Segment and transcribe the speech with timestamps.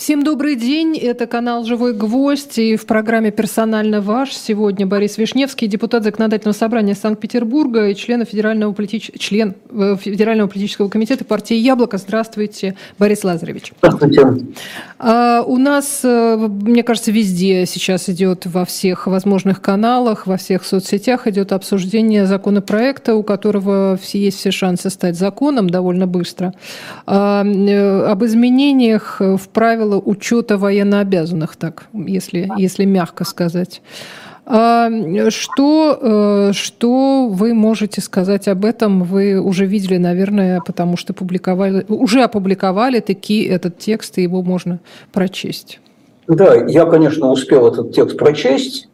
[0.00, 0.96] Всем добрый день.
[0.96, 4.32] Это канал «Живой гвоздь» и в программе «Персонально ваш».
[4.34, 9.10] Сегодня Борис Вишневский, депутат Законодательного собрания Санкт-Петербурга и член Федерального, политич...
[9.18, 11.98] член э, Федерального политического комитета партии «Яблоко».
[11.98, 13.74] Здравствуйте, Борис Лазаревич.
[13.82, 14.54] Здравствуйте.
[14.98, 20.64] А, у нас, э, мне кажется, везде сейчас идет во всех возможных каналах, во всех
[20.64, 26.54] соцсетях идет обсуждение законопроекта, у которого все, есть все шансы стать законом довольно быстро,
[27.04, 33.82] а, э, об изменениях в правила правила учета военнообязанных, так, если, если мягко сказать.
[34.46, 34.88] А,
[35.30, 39.04] что, э, что вы можете сказать об этом?
[39.04, 44.78] Вы уже видели, наверное, потому что публиковали, уже опубликовали таки этот текст, и его можно
[45.12, 45.80] прочесть.
[46.26, 48.88] Да, я, конечно, успел этот текст прочесть,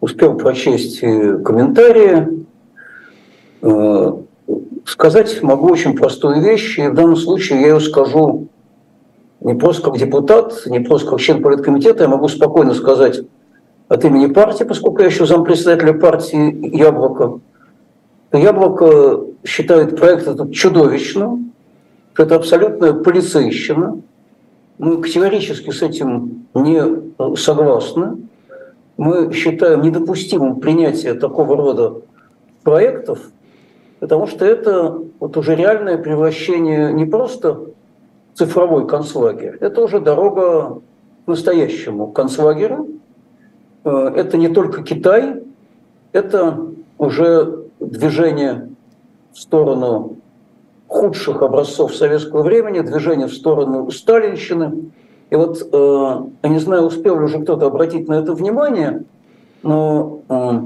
[0.00, 2.44] успел прочесть комментарии.
[3.62, 4.12] Э,
[4.84, 8.48] сказать могу очень простую вещь, и в данном случае я ее скажу
[9.44, 13.20] не просто как депутат, не просто как член политкомитета, я могу спокойно сказать
[13.88, 17.40] от имени партии, поскольку я еще зампредседателя партии «Яблоко»,
[18.32, 21.52] «Яблоко» считает проект этот чудовищным,
[22.14, 24.00] что это абсолютная полицейщина.
[24.78, 28.18] Мы категорически с этим не согласны.
[28.96, 32.02] Мы считаем недопустимым принятие такого рода
[32.62, 33.18] проектов,
[34.00, 37.60] потому что это вот уже реальное превращение не просто
[38.34, 40.80] цифровой концлагерь, это уже дорога
[41.24, 42.88] к настоящему концлагерю.
[43.84, 45.42] Э, это не только Китай,
[46.12, 46.58] это
[46.98, 48.70] уже движение
[49.32, 50.16] в сторону
[50.88, 54.90] худших образцов советского времени, движение в сторону сталинщины.
[55.30, 59.04] И вот, э, я не знаю, успел ли уже кто-то обратить на это внимание,
[59.62, 60.60] но э,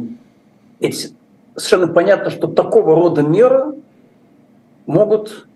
[0.81, 1.14] ведь
[1.55, 3.75] совершенно понятно, что такого рода меры
[4.87, 5.47] могут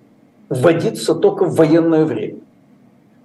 [0.51, 2.41] вводиться только в военное время.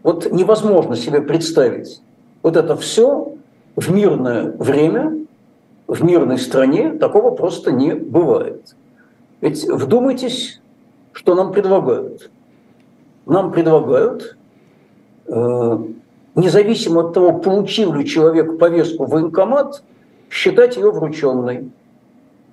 [0.03, 2.01] Вот невозможно себе представить
[2.43, 3.33] вот это все
[3.75, 5.25] в мирное время,
[5.87, 8.75] в мирной стране, такого просто не бывает.
[9.41, 10.61] Ведь вдумайтесь,
[11.11, 12.29] что нам предлагают.
[13.25, 14.37] Нам предлагают,
[15.27, 15.77] э,
[16.35, 19.83] независимо от того, получил ли человек повестку в военкомат,
[20.29, 21.71] считать ее врученной.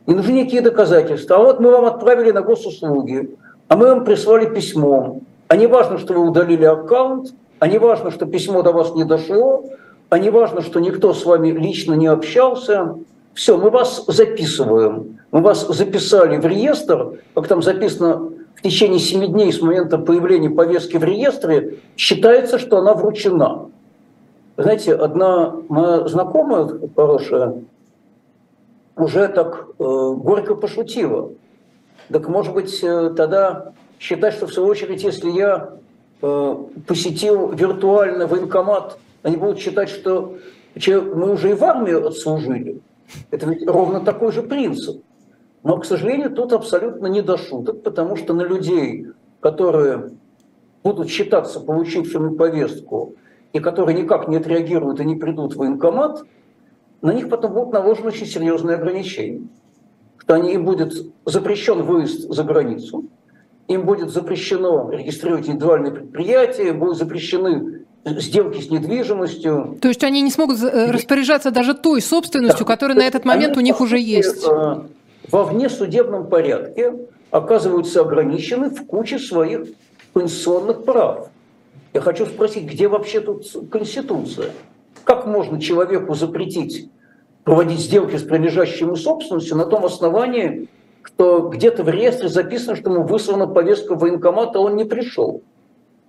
[0.06, 1.37] Не нужны никакие доказательства.
[1.37, 3.37] А вот мы вам отправили на госуслуги,
[3.72, 5.21] а мы вам прислали письмо.
[5.49, 9.05] А не важно, что вы удалили аккаунт, а не важно, что письмо до вас не
[9.05, 9.65] дошло,
[10.10, 12.97] а не важно, что никто с вами лично не общался.
[13.32, 15.21] Все, мы вас записываем.
[15.31, 20.50] Мы вас записали в реестр, как там записано, в течение 7 дней с момента появления
[20.50, 23.71] повестки в реестре считается, что она вручена.
[24.59, 27.55] Знаете, одна моя знакомая хорошая
[28.97, 31.31] уже так э, горько пошутила.
[32.12, 35.71] Так может быть э, тогда считать, что в свою очередь, если я
[36.21, 36.56] э,
[36.87, 40.37] посетил виртуально военкомат, они будут считать, что
[40.75, 42.81] мы уже и в армии отслужили.
[43.31, 45.03] Это ведь ровно такой же принцип.
[45.62, 49.06] Но, к сожалению, тут абсолютно не до шуток, потому что на людей,
[49.41, 50.11] которые
[50.83, 53.15] будут считаться получившими повестку
[53.53, 56.25] и которые никак не отреагируют и не придут в военкомат,
[57.00, 59.47] на них потом будут наложены очень серьезные ограничения
[60.22, 60.94] что они, им будет
[61.25, 63.05] запрещен выезд за границу,
[63.66, 69.78] им будет запрещено регистрировать индивидуальные предприятия, будут запрещены сделки с недвижимостью.
[69.81, 72.72] То есть они не смогут э, распоряжаться даже той собственностью, да.
[72.72, 74.47] которая на этот момент они, у них уже есть.
[74.47, 74.82] Э,
[75.31, 76.94] во внесудебном порядке
[77.31, 79.69] оказываются ограничены в куче своих
[80.15, 81.28] конституционных прав.
[81.94, 84.50] Я хочу спросить, где вообще тут Конституция?
[85.05, 86.88] Как можно человеку запретить
[87.44, 90.69] проводить сделки с принадлежащей ему собственностью на том основании,
[91.03, 95.42] что где-то в реестре записано, что ему выслана повестка военкомата, а он не пришел.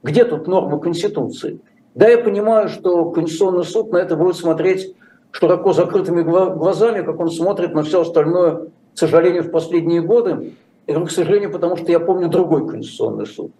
[0.03, 1.59] Где тут нормы Конституции?
[1.95, 4.95] Да, я понимаю, что Конституционный суд на это будет смотреть
[5.31, 10.53] широко закрытыми глазами, как он смотрит на все остальное, к сожалению, в последние годы.
[10.85, 13.51] И, к сожалению, потому что я помню другой Конституционный суд.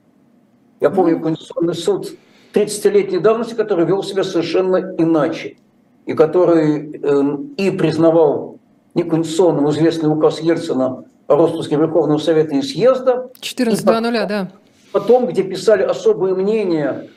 [0.79, 2.11] Я помню Конституционный суд
[2.53, 5.55] 30-летней давности, который вел себя совершенно иначе
[6.05, 8.57] и который эм, и признавал
[8.93, 13.29] неконституционным известный указ Ельцина о распуске Верховного Совета и съезда.
[13.39, 14.51] 14.00, да.
[14.91, 17.07] Потом, где писали особые мнения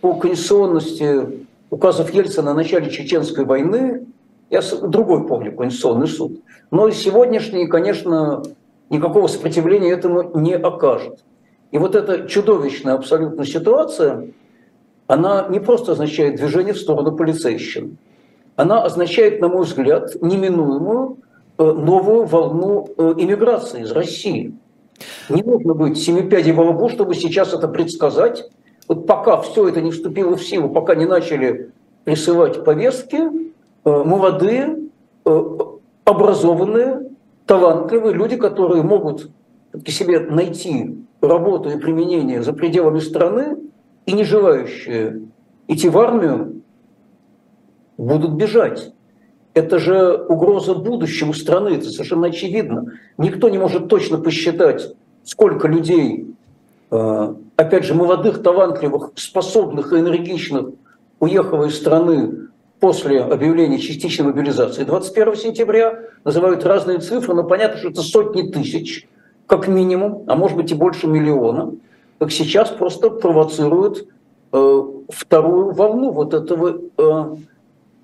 [0.00, 4.06] по конституционности указов Ельцина о начале Чеченской войны,
[4.48, 6.40] я другой помню Конституционный суд.
[6.70, 8.42] Но сегодняшний, конечно,
[8.88, 11.18] никакого сопротивления этому не окажет.
[11.72, 14.28] И вот эта чудовищная абсолютно ситуация,
[15.08, 17.96] она не просто означает движение в сторону полицейщины
[18.56, 21.18] она означает, на мой взгляд, неминуемую
[21.58, 24.54] э, новую волну э, иммиграции из России.
[25.28, 28.48] Не нужно быть семипядей во лбу, чтобы сейчас это предсказать,
[28.88, 31.70] вот пока все это не вступило в силу, пока не начали
[32.04, 33.28] присылать повестки, э,
[33.84, 34.78] молодые,
[36.04, 37.10] образованные,
[37.46, 39.28] талантливые люди, которые могут
[39.86, 43.56] себе найти работу и применение за пределами страны,
[44.06, 45.22] и не желающие
[45.66, 46.62] идти в армию,
[47.98, 48.92] будут бежать.
[49.54, 52.92] Это же угроза будущему страны, это совершенно очевидно.
[53.16, 54.94] Никто не может точно посчитать,
[55.24, 56.34] сколько людей,
[56.90, 60.66] э, опять же, молодых, талантливых, способных и энергичных
[61.20, 62.48] уехало из страны
[62.80, 66.00] после объявления частичной мобилизации 21 сентября.
[66.24, 69.08] Называют разные цифры, но понятно, что это сотни тысяч,
[69.46, 71.72] как минимум, а может быть и больше миллиона.
[72.18, 74.06] Так сейчас просто провоцируют
[74.52, 77.36] э, вторую волну вот этого э,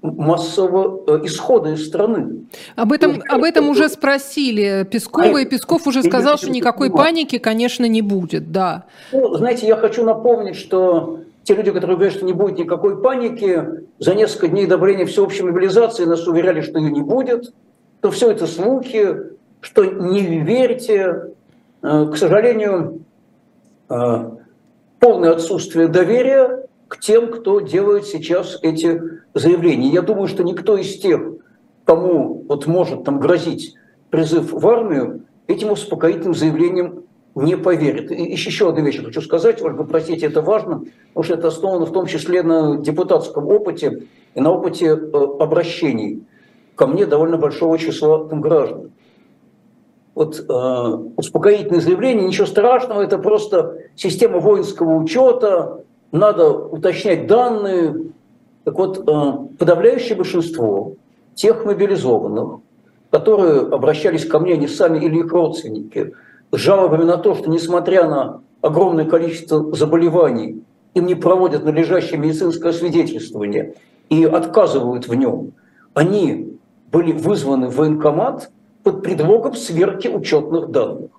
[0.02, 2.46] массового э, исхода из страны.
[2.74, 7.38] Об этом, ну, об этом уже спросили Пескова, и Песков уже сказал, что никакой паники,
[7.38, 8.84] конечно, не будет, да.
[9.12, 13.64] Ну, знаете, я хочу напомнить, что те люди, которые говорят, что не будет никакой паники,
[13.98, 17.52] за несколько дней до объявления всеобщей мобилизации нас уверяли, что ее не будет,
[18.00, 19.16] то все это слухи,
[19.60, 21.32] что не верьте.
[21.82, 23.02] Э, к сожалению,
[23.88, 24.30] э,
[24.98, 29.00] полное отсутствие доверия к тем, кто делает сейчас эти
[29.32, 29.88] заявления.
[29.88, 31.22] Я думаю, что никто из тех,
[31.86, 33.76] кому вот может там грозить
[34.10, 37.04] призыв в армию, этим успокоительным заявлением
[37.34, 38.12] не поверит.
[38.12, 40.84] И еще одну вещь хочу сказать, Ольга, простите, это важно,
[41.14, 44.02] потому что это основано в том числе на депутатском опыте
[44.34, 46.24] и на опыте э, обращений
[46.74, 48.90] ко мне довольно большого числа там, граждан.
[50.14, 50.52] Вот э,
[51.16, 55.82] успокоительное заявление, ничего страшного, это просто система воинского учета,
[56.12, 58.12] надо уточнять данные.
[58.64, 60.92] Так вот, э, подавляющее большинство
[61.34, 62.60] тех мобилизованных,
[63.10, 66.12] которые обращались ко мне, они сами или их родственники,
[66.52, 70.62] с жалобами на то, что несмотря на огромное количество заболеваний,
[70.94, 73.74] им не проводят надлежащее медицинское освидетельствование
[74.10, 75.52] и отказывают в нем,
[75.94, 76.58] они
[76.92, 78.50] были вызваны в военкомат
[78.82, 81.10] под предлогом сверки учетных данных.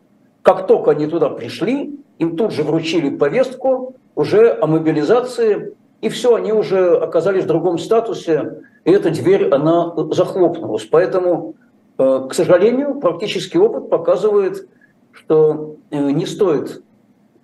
[0.44, 6.36] Как только они туда пришли, им тут же вручили повестку уже о мобилизации, и все,
[6.36, 10.86] они уже оказались в другом статусе, и эта дверь, она захлопнулась.
[10.86, 11.56] Поэтому,
[11.98, 14.68] э, к сожалению, практический опыт показывает,
[15.12, 16.84] что э, не стоит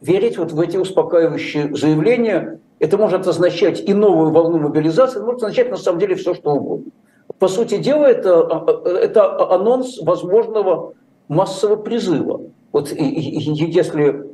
[0.01, 2.59] верить вот в эти успокаивающие заявления.
[2.79, 6.91] Это может означать и новую волну мобилизации, может означать на самом деле все, что угодно.
[7.37, 10.93] По сути дела, это, а, а, это анонс возможного
[11.27, 12.41] массового призыва.
[12.71, 14.28] Вот если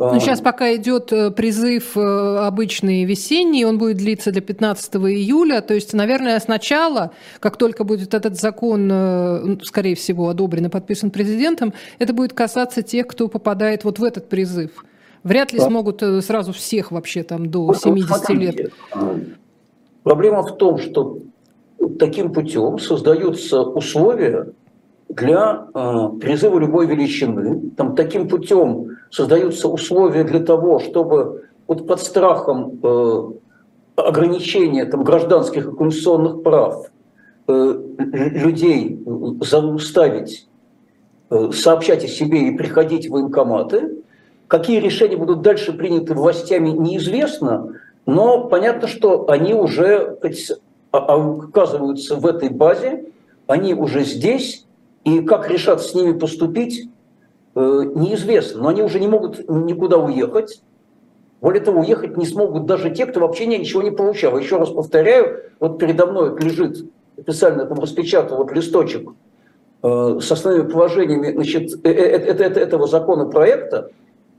[0.00, 5.60] ну, сейчас пока идет э, призыв э, обычный весенний, он будет длиться до 15 июля.
[5.60, 11.10] То есть, наверное, сначала, как только будет этот закон, э, скорее всего, одобрен и подписан
[11.10, 14.70] президентом, это будет касаться тех, кто попадает вот в этот призыв.
[15.22, 15.66] Вряд ли да.
[15.66, 18.72] смогут сразу всех вообще там до 70 вот, лет.
[20.02, 21.18] Проблема в том, что
[21.98, 24.46] таким путем создаются условия,
[25.10, 27.70] для э, призыва любой величины.
[27.76, 33.30] Там, таким путем создаются условия для того, чтобы вот под страхом э,
[33.96, 36.90] ограничения там, гражданских и конституционных прав
[37.48, 39.02] э, людей
[39.40, 40.48] заставить
[41.30, 43.96] э, сообщать о себе и приходить в военкоматы.
[44.46, 47.74] Какие решения будут дальше приняты властями, неизвестно,
[48.06, 50.18] но понятно, что они уже
[50.90, 53.04] оказываются в этой базе,
[53.46, 54.66] они уже здесь,
[55.04, 56.88] и как решат с ними поступить,
[57.54, 58.62] э, неизвестно.
[58.62, 60.62] Но они уже не могут никуда уехать.
[61.40, 64.36] Более того, уехать не смогут даже те, кто вообще ничего не получал.
[64.38, 66.84] Еще раз повторяю, вот передо мной лежит
[67.18, 69.10] специально там распечатан вот листочек
[69.82, 73.90] э, с основными положениями значит, э, этого законопроекта,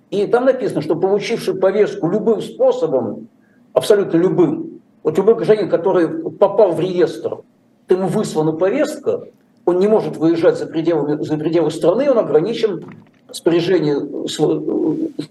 [0.09, 3.29] и там написано, что получивший повестку любым способом,
[3.73, 7.39] абсолютно любым, вот любой гражданин, который попал в реестр,
[7.89, 9.27] ему выслана повестка,
[9.65, 12.83] он не может выезжать за пределы, за пределы страны, он ограничен
[13.27, 14.27] распоряжением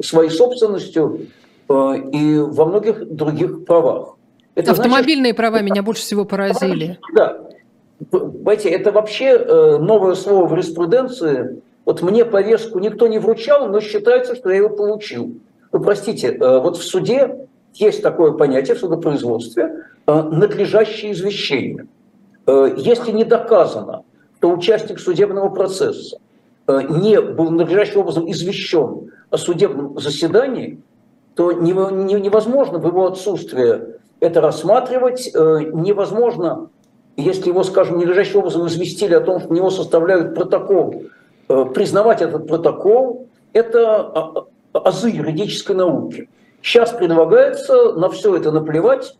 [0.02, 1.26] своей собственностью
[1.68, 1.72] э,
[2.12, 4.16] и во многих других правах.
[4.54, 6.98] Это Автомобильные значит, права меня больше всего поразили.
[7.14, 7.38] Да.
[8.10, 11.60] Понимаете, это вообще э, новое слово в юриспруденции.
[11.84, 15.34] Вот мне повестку никто не вручал, но считается, что я его получил.
[15.72, 21.86] Вы простите, э, вот в суде есть такое понятие в судопроизводстве надлежащее извещение.
[22.48, 24.02] Если не доказано,
[24.40, 26.16] что участник судебного процесса
[26.66, 30.80] э, не был надлежащим образом извещен о судебном заседании,
[31.34, 36.70] то невозможно в его отсутствие это рассматривать, э, невозможно,
[37.16, 41.02] если его, скажем, надлежащим образом известили о том, что у него составляют протокол,
[41.48, 46.30] э, признавать этот протокол, это азы юридической науки.
[46.62, 49.16] Сейчас предлагается на все это наплевать,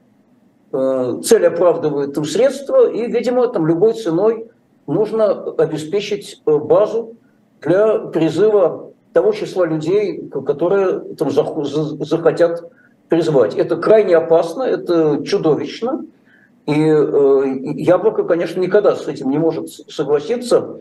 [0.73, 4.51] цель оправдывает там средства, и, видимо, там любой ценой
[4.91, 7.17] нужно обеспечить э, базу
[7.61, 12.71] для призыва того числа людей, которые там захотят
[13.09, 13.57] призвать.
[13.57, 16.05] Это крайне опасно, это чудовищно,
[16.67, 17.45] и э,
[17.77, 20.81] Яблоко, конечно, никогда с этим не может согласиться.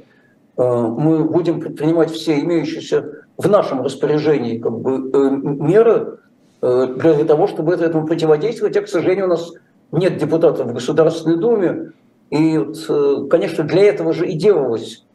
[0.58, 5.00] Э, мы будем предпринимать все имеющиеся в нашем распоряжении как бы,
[5.32, 6.18] меры
[6.62, 8.76] для того, чтобы этому противодействовать.
[8.76, 9.54] А, к сожалению, у нас
[9.94, 11.94] нет депутатов в Государственной Думе.
[12.30, 15.06] И, вот, конечно, для этого же и делалось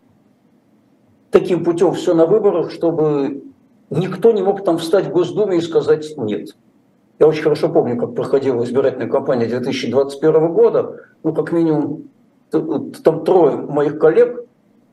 [1.30, 3.42] таким путем все на выборах, чтобы
[3.90, 6.56] никто не мог там встать в Госдуме и сказать «нет».
[7.18, 11.00] Я очень хорошо помню, как проходила избирательная кампания 2021 года.
[11.22, 12.04] Ну, как минимум,
[12.50, 14.44] там трое моих коллег,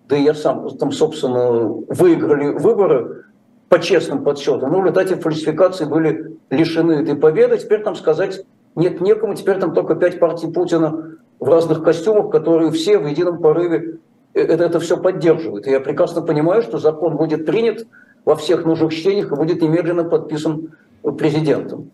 [0.07, 3.25] да и я сам, там, собственно, выиграли выборы
[3.69, 4.71] по честным подсчетам.
[4.71, 7.57] Ну, в результате фальсификации были лишены этой победы.
[7.57, 12.71] Теперь там сказать нет некому, теперь там только пять партий Путина в разных костюмах, которые
[12.71, 13.99] все в едином порыве
[14.33, 15.67] э, это, это все поддерживают.
[15.67, 17.85] И я прекрасно понимаю, что закон будет принят
[18.23, 20.69] во всех нужных чтениях и будет немедленно подписан
[21.17, 21.91] президентом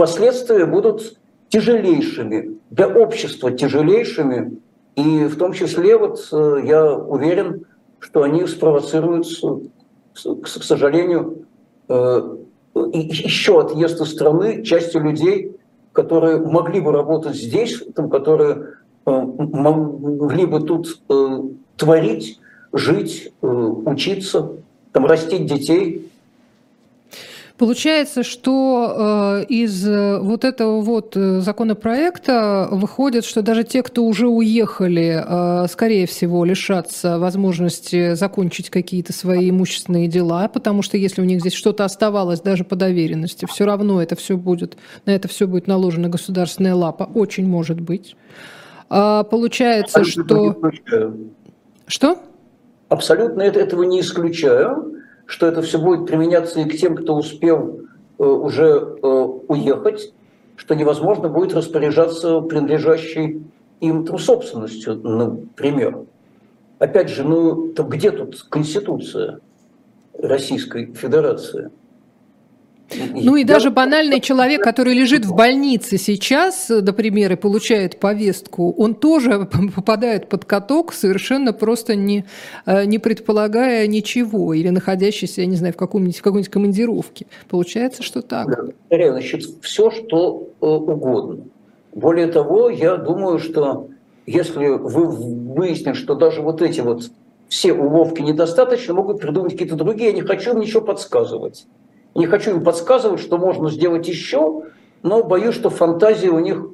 [0.00, 1.18] последствия будут
[1.50, 4.58] тяжелейшими, для общества тяжелейшими,
[4.96, 7.66] и в том числе, вот э, я уверен,
[7.98, 9.26] что они спровоцируют,
[10.14, 11.44] к сожалению,
[11.88, 12.36] э,
[12.74, 15.56] еще отъезд из страны части людей,
[15.92, 18.74] которые могли бы работать здесь, там, которые
[19.06, 21.00] э, могли бы тут
[21.76, 22.38] творить,
[22.72, 24.52] жить, учиться,
[24.92, 26.09] там, растить детей.
[27.60, 34.06] Получается, что э, из э, вот этого вот э, законопроекта выходит, что даже те, кто
[34.06, 35.22] уже уехали,
[35.68, 41.52] скорее всего, лишатся возможности закончить какие-то свои имущественные дела, потому что если у них здесь
[41.52, 46.08] что-то оставалось даже по доверенности, все равно это все будет, на это все будет наложена
[46.08, 48.16] государственная лапа, очень может быть.
[48.88, 51.14] А, получается, Абсолютно что...
[51.86, 52.18] Что?
[52.88, 54.99] Абсолютно это, этого не исключаю
[55.30, 57.82] что это все будет применяться и к тем, кто успел
[58.18, 59.06] э, уже э,
[59.46, 60.12] уехать,
[60.56, 63.44] что невозможно будет распоряжаться принадлежащей
[63.78, 66.00] им там, собственностью, например.
[66.80, 69.38] Опять же, ну то где тут Конституция
[70.18, 71.70] Российской Федерации?
[72.96, 78.94] Ну и даже банальный человек, который лежит в больнице сейчас, например, и получает повестку, он
[78.94, 82.24] тоже попадает под каток, совершенно просто не,
[82.66, 87.26] э, не предполагая ничего, или находящийся, я не знаю, в, каком-нибудь, в какой-нибудь командировке.
[87.48, 88.48] Получается, что так.
[88.90, 91.44] Да, значит, все, что э, угодно.
[91.94, 93.88] Более того, я думаю, что
[94.26, 97.10] если вы выясните, что даже вот эти вот
[97.48, 101.66] все уловки недостаточно, могут придумать какие-то другие, я не хочу им ничего подсказывать.
[102.14, 104.62] Не хочу им подсказывать, что можно сделать еще,
[105.02, 106.66] но боюсь, что фантазии у них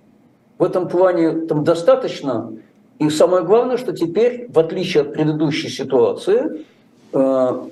[0.59, 2.53] в этом плане там достаточно.
[2.99, 6.65] И самое главное, что теперь, в отличие от предыдущей ситуации,
[7.13, 7.63] э,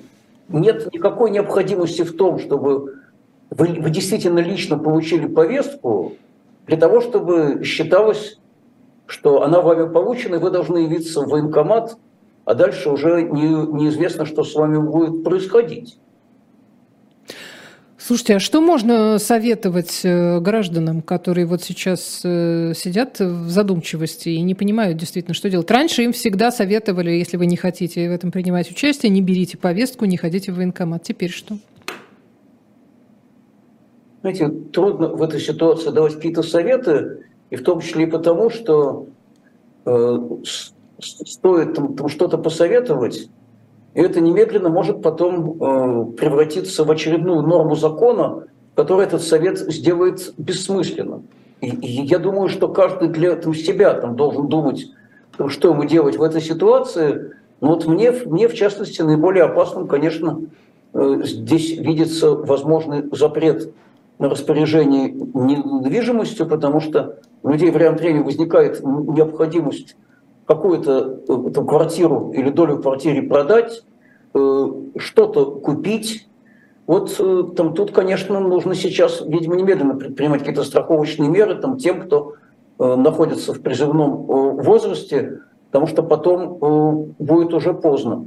[0.49, 3.01] нет никакой необходимости в том, чтобы
[3.49, 6.13] вы, вы действительно лично получили повестку
[6.67, 8.39] для того, чтобы считалось,
[9.07, 11.97] что она вами получена, и вы должны явиться в военкомат,
[12.43, 15.97] а дальше уже не, неизвестно, что с вами будет происходить.
[18.07, 24.41] Слушайте, а что можно советовать э, гражданам, которые вот сейчас э, сидят в задумчивости и
[24.41, 25.71] не понимают действительно, что делать?
[25.71, 30.05] Раньше им всегда советовали, если вы не хотите в этом принимать участие, не берите повестку,
[30.05, 31.01] не ходите в военкомат.
[31.01, 31.57] Теперь что?
[34.21, 39.07] Знаете, трудно в этой ситуации давать какие-то советы, и в том числе и потому, что
[39.87, 40.19] э,
[40.99, 43.29] стоит там, там что-то посоветовать,
[43.95, 48.43] и это немедленно может потом э, превратиться в очередную норму закона,
[48.75, 51.23] которую этот совет сделает бессмысленным.
[51.61, 54.87] И, и я думаю, что каждый для там, себя там, должен думать,
[55.47, 57.31] что ему делать в этой ситуации.
[57.61, 60.41] Но вот мне, мне в частности, наиболее опасным, конечно,
[60.93, 63.71] э, здесь видится возможный запрет
[64.19, 69.95] на распоряжение недвижимостью, потому что у людей время от времени возникает необходимость
[70.45, 73.83] какую-то э, там, квартиру или долю в квартире продать,
[74.33, 76.27] э, что-то купить.
[76.87, 82.01] Вот э, там, тут, конечно, нужно сейчас, видимо, немедленно предпринимать какие-то страховочные меры там, тем,
[82.01, 82.33] кто
[82.77, 84.25] находится в призывном
[84.57, 88.25] возрасте, потому что потом будет уже поздно.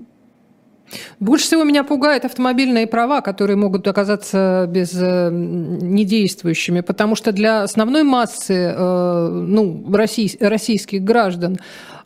[1.21, 7.63] Больше всего меня пугают автомобильные права, которые могут оказаться без э, недействующими, потому что для
[7.63, 11.59] основной массы э, ну, россий, российских граждан э,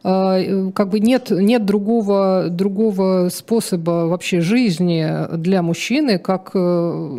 [0.02, 7.18] как бы нет, нет другого, другого способа вообще жизни для мужчины, как э,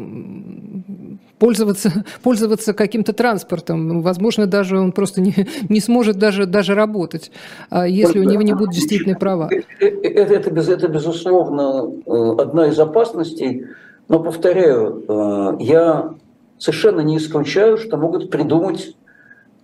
[1.39, 4.01] пользоваться, пользоваться каким-то транспортом.
[4.01, 5.33] Возможно, даже он просто не,
[5.69, 7.31] не сможет даже, даже работать,
[7.69, 9.49] а если у него не будут действительные права.
[9.79, 11.89] Это, это, это, безусловно,
[12.37, 13.65] одна из опасностей.
[14.09, 16.13] Но, повторяю, я
[16.57, 18.93] совершенно не исключаю, что могут придумать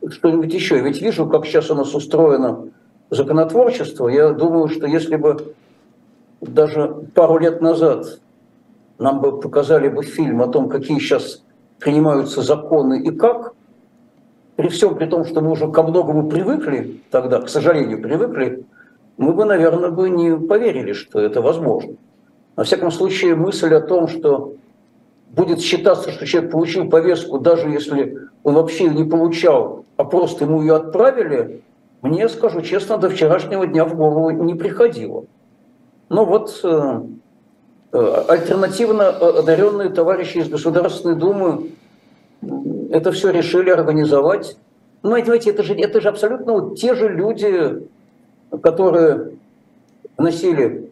[0.10, 0.80] что-нибудь еще.
[0.80, 2.70] Ведь вижу, как сейчас у нас устроено
[3.10, 4.08] законотворчество.
[4.08, 5.56] Я думаю, что если бы
[6.42, 8.20] даже пару лет назад
[8.98, 11.44] нам бы показали бы фильм о том, какие сейчас
[11.80, 13.54] принимаются законы и как,
[14.56, 18.66] при всем при том, что мы уже ко многому привыкли тогда, к сожалению, привыкли,
[19.18, 21.96] мы бы, наверное, бы не поверили, что это возможно.
[22.56, 24.56] Во всяком случае, мысль о том, что
[25.30, 30.46] будет считаться, что человек получил повестку, даже если он вообще ее не получал, а просто
[30.46, 31.62] ему ее отправили,
[32.02, 35.26] мне, скажу честно, до вчерашнего дня в голову не приходило.
[36.10, 37.02] Но вот э,
[37.92, 41.72] э альтернативно одаренные товарищи из Государственной Думы
[42.92, 44.58] это все решили организовать.
[45.04, 47.88] Ну, знаете, это же, это же абсолютно вот те же люди,
[48.62, 49.32] которые
[50.18, 50.90] носили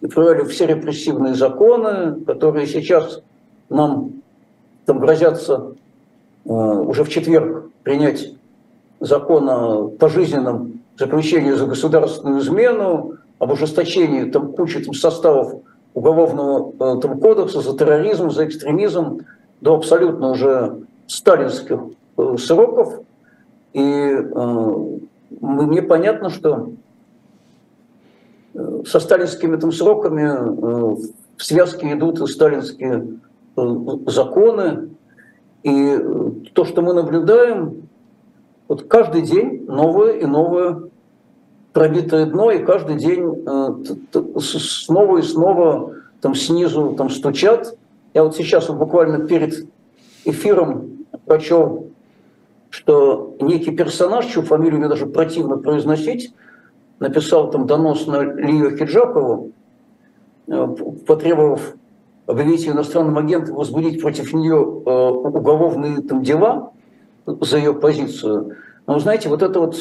[0.00, 3.22] и все репрессивные законы, которые сейчас
[3.68, 4.22] нам
[4.86, 5.74] там грозятся
[6.44, 8.34] э, уже в четверг принять
[9.00, 15.62] закон о пожизненном заключении за государственную измену, об ужесточении там кучи там, составов
[15.94, 19.20] уголовного э, там, кодекса за терроризм, за экстремизм
[19.60, 21.80] до абсолютно уже сталинских
[22.18, 23.00] э, сроков.
[23.72, 24.74] И э,
[25.40, 26.70] мне понятно, что
[28.54, 30.96] э, со сталинскими там сроками э,
[31.36, 33.20] в связке идут и сталинские
[33.56, 33.76] Э,
[34.06, 34.90] законы.
[35.62, 35.98] И
[36.54, 37.88] то, что мы наблюдаем,
[38.70, 40.82] вот каждый день новое и новое
[41.72, 47.76] пробитое дно, и каждый день э, снова и снова там снизу там стучат.
[48.14, 49.66] Я вот сейчас вот буквально перед
[50.24, 51.88] эфиром прочел,
[52.68, 56.32] что некий персонаж, чью фамилию мне даже противно произносить,
[57.00, 59.50] написал там донос на Лию Хиджакову,
[60.46, 60.66] э,
[61.08, 61.74] потребовав
[62.26, 66.70] объявить ее иностранным агентом, возбудить против нее э, уголовные там, дела
[67.26, 68.56] за ее позицию.
[68.86, 69.76] Но, знаете, вот эта вот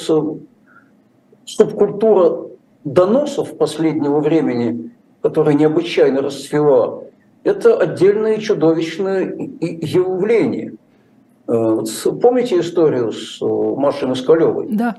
[1.46, 2.48] субкультура
[2.84, 7.04] доносов последнего времени, которая необычайно расцвела,
[7.44, 9.24] это отдельное чудовищное
[9.60, 10.74] явление.
[11.48, 11.84] Э,
[12.22, 14.68] помните историю с э, Машей Москалевой?
[14.70, 14.98] Да.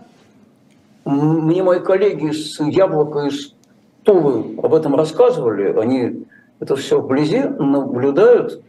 [1.05, 3.55] Мне мои коллеги с Яблока из
[4.03, 5.79] Тулы об этом рассказывали.
[5.79, 6.25] Они
[6.59, 8.63] это все вблизи наблюдают,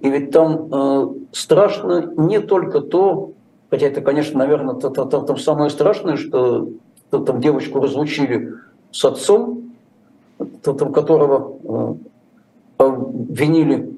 [0.00, 3.32] и ведь там э, страшно не только то,
[3.70, 6.68] хотя это, конечно, наверное, то, то, там самое страшное, что
[7.10, 8.54] то, там девочку разлучили
[8.90, 9.72] с отцом,
[10.62, 11.98] там, которого
[12.78, 13.94] э, обвинили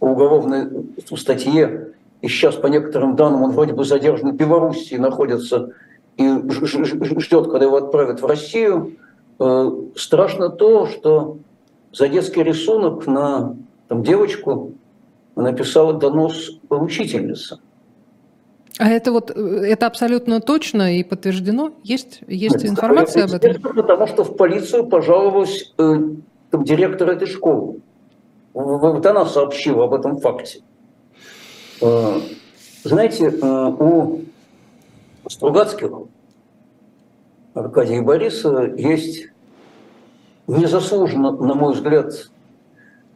[0.00, 0.68] по уголовной
[1.16, 5.70] статье, и сейчас, по некоторым данным, он вроде бы задержан в Белоруссии, находится
[6.16, 8.96] и ждет, когда его отправят в Россию.
[9.38, 11.38] Э, страшно то, что
[11.92, 13.56] за детский рисунок на
[13.88, 14.72] там, девочку
[15.36, 17.60] написала донос учительница.
[18.78, 21.72] А это вот это абсолютно точно и подтверждено?
[21.82, 23.60] Есть, есть информация об этом?
[23.60, 25.94] Потому что в полицию пожаловалась э,
[26.52, 27.80] директор этой школы.
[28.54, 30.60] Вот она сообщила об этом факте.
[31.82, 32.20] Э,
[32.84, 34.20] знаете, э, у
[35.28, 35.90] Стругацких
[37.54, 39.28] Аркадия Бориса есть
[40.46, 42.30] незаслуженно, на мой взгляд,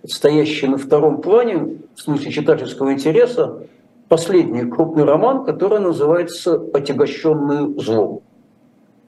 [0.06, 3.62] стоящий на втором плане, в смысле читательского интереса,
[4.08, 8.20] последний крупный роман, который называется «Отягощенный злом».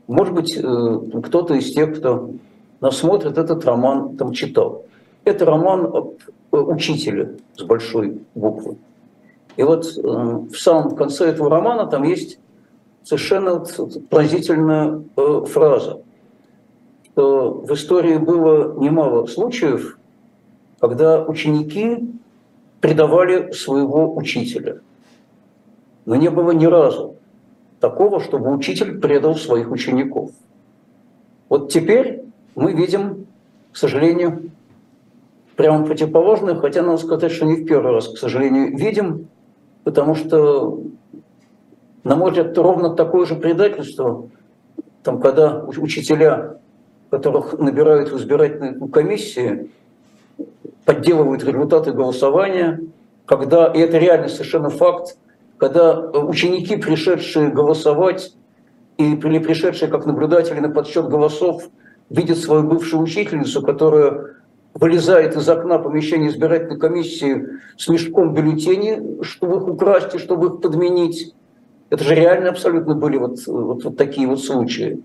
[0.06, 2.30] Может быть, э, кто-то из тех, кто
[2.80, 4.84] нас смотрит, этот роман там читал.
[5.24, 5.86] Это роман
[6.52, 8.76] э, учителе с большой буквы.
[9.56, 12.38] И вот э, в самом конце этого романа там есть
[13.02, 13.64] совершенно
[14.10, 15.02] поразительная
[15.46, 16.00] фраза
[17.16, 19.98] что в истории было немало случаев,
[20.80, 22.04] когда ученики
[22.80, 24.80] предавали своего учителя.
[26.04, 27.16] Но не было ни разу
[27.80, 30.30] такого, чтобы учитель предал своих учеников.
[31.48, 32.22] Вот теперь
[32.54, 33.26] мы видим,
[33.72, 34.50] к сожалению,
[35.56, 39.28] прямо противоположное, хотя надо сказать, что не в первый раз, к сожалению, видим,
[39.84, 40.80] потому что,
[42.04, 44.28] на мой взгляд, ровно такое же предательство,
[45.02, 46.58] там, когда учителя
[47.10, 49.70] которых набирают в избирательные комиссии,
[50.86, 52.80] подделывают результаты голосования,
[53.26, 55.18] когда, и это реально совершенно факт,
[55.58, 58.32] когда ученики, пришедшие голосовать,
[58.96, 61.68] или пришедшие как наблюдатели на подсчет голосов
[62.08, 64.36] видят свою бывшую учительницу, которая
[64.74, 67.46] вылезает из окна помещения избирательной комиссии
[67.76, 71.34] с мешком бюллетеней, чтобы их украсть и чтобы их подменить.
[71.90, 75.02] Это же реально абсолютно были вот, вот, вот такие вот случаи.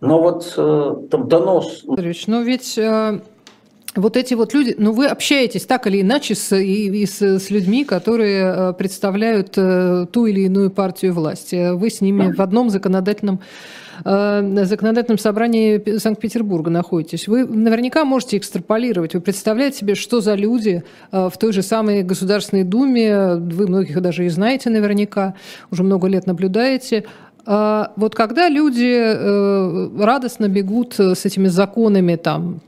[0.00, 1.84] Но вот э, там донос...
[2.26, 3.20] Но ведь э,
[3.94, 7.50] вот эти вот люди, ну вы общаетесь так или иначе с, и, и с, с
[7.50, 11.72] людьми, которые э, представляют э, ту или иную партию власти.
[11.72, 13.40] Вы с ними в одном законодательном
[14.04, 17.28] э, законодательном собрании Санкт-Петербурга находитесь.
[17.28, 19.14] Вы наверняка можете экстраполировать.
[19.14, 24.24] Вы представляете себе, что за люди в той же самой Государственной Думе, вы многих даже
[24.24, 25.34] и знаете наверняка,
[25.70, 27.04] уже много лет наблюдаете,
[27.44, 32.60] а вот когда люди радостно бегут с этими законами там,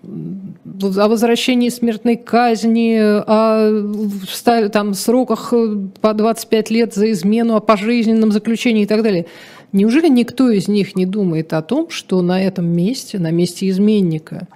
[0.83, 8.33] о возвращении смертной казни, о там, сроках э, по 25 лет за измену, о пожизненном
[8.33, 9.27] заключении и так далее,
[9.73, 14.49] неужели никто из них не думает о том, что на этом месте, на месте изменника,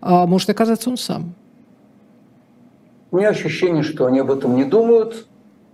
[0.00, 1.34] а может оказаться он сам?
[3.10, 5.26] У меня ощущение, что они об этом не думают.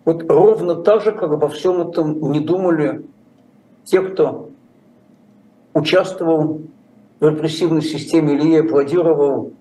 [0.05, 3.05] Вот ровно так же, как обо всем этом не думали
[3.85, 4.51] те, кто
[5.75, 6.63] участвовал
[7.21, 9.53] в репрессивной системе или аплодировал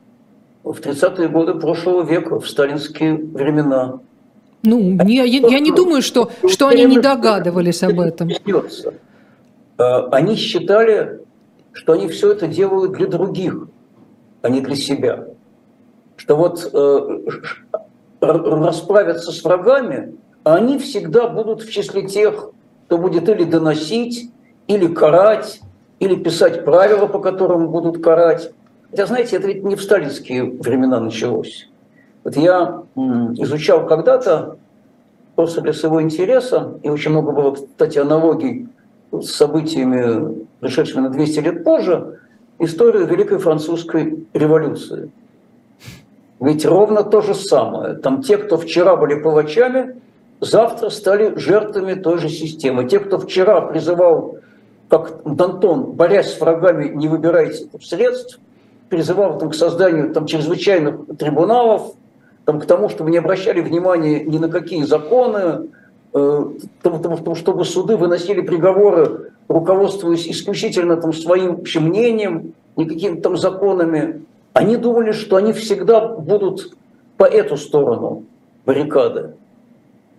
[0.63, 4.00] в 30-е годы прошлого века, в сталинские времена.
[4.63, 8.30] Ну, не, я, я не думаю, что, что они не догадывались об этом.
[9.78, 11.21] Э, они считали,
[11.71, 13.67] что они все это делают для других,
[14.41, 15.26] а не для себя.
[16.15, 17.19] Что вот э,
[18.21, 22.52] расправятся с врагами, а они всегда будут в числе тех,
[22.86, 24.30] кто будет или доносить,
[24.67, 25.62] или карать,
[26.00, 28.52] или писать правила, по которым будут карать.
[28.92, 31.70] Хотя, знаете, это ведь не в сталинские времена началось.
[32.24, 34.58] Вот я изучал когда-то
[35.36, 38.68] просто для своего интереса, и очень много было, кстати, аналогий
[39.12, 42.20] с событиями, пришедшими на 200 лет позже,
[42.60, 45.10] историю Великой Французской революции.
[46.42, 47.96] Ведь ровно то же самое.
[47.96, 49.96] Там те, кто вчера были палачами,
[50.42, 52.86] завтра стали жертвами той же системы.
[52.86, 54.38] Те, кто вчера призывал,
[54.90, 58.40] как Дантон, борясь с врагами, не выбирайте средств,
[58.92, 61.94] призывал там, к созданию там, чрезвычайных трибуналов,
[62.44, 65.70] там, к тому, чтобы не обращали внимания ни на какие законы,
[66.14, 66.46] э,
[66.84, 74.26] тому, чтобы суды выносили приговоры, руководствуясь исключительно там, своим общим мнением, никакими там законами.
[74.52, 76.74] Они думали, что они всегда будут
[77.16, 78.26] по эту сторону
[78.66, 79.36] баррикады.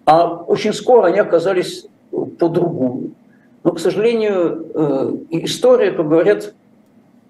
[0.07, 3.11] А очень скоро они оказались по другую.
[3.65, 5.13] Но, к сожалению, э,
[5.45, 6.55] история, как говорят,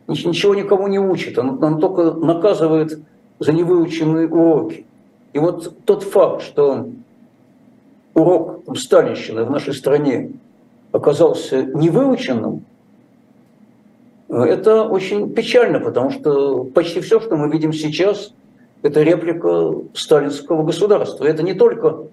[0.08, 3.00] ничего никому не учит, она нам только наказывает
[3.38, 4.86] за невыученные уроки.
[5.32, 6.88] И вот тот факт, что
[8.14, 10.32] урок сталинщины в нашей стране
[10.92, 12.64] оказался невыученным,
[14.28, 18.32] это очень печально, потому что почти все, что мы видим сейчас,
[18.82, 21.24] это реплика сталинского государства.
[21.24, 22.06] Это не только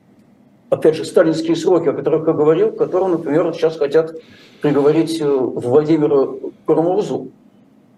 [0.70, 4.16] опять же, сталинские сроки, о которых я говорил, которые, например, сейчас хотят
[4.62, 7.30] приговорить э, Владимиру Карамурзу.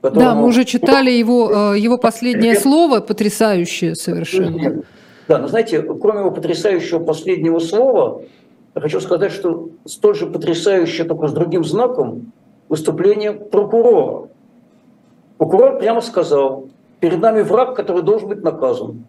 [0.02, 0.26] Которому...
[0.26, 4.84] Да, мы уже читали его, э, его последнее слово, потрясающее совершенно.
[5.28, 8.24] Да, но знаете, кроме его потрясающего последнего слова,
[8.74, 12.32] я хочу сказать, что столь же потрясающее, только с другим знаком,
[12.68, 14.30] выступление прокурора.
[15.38, 19.06] Прокурор прямо сказал, перед нами враг, который должен быть наказан.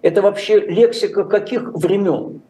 [0.00, 2.40] Это вообще лексика каких времен?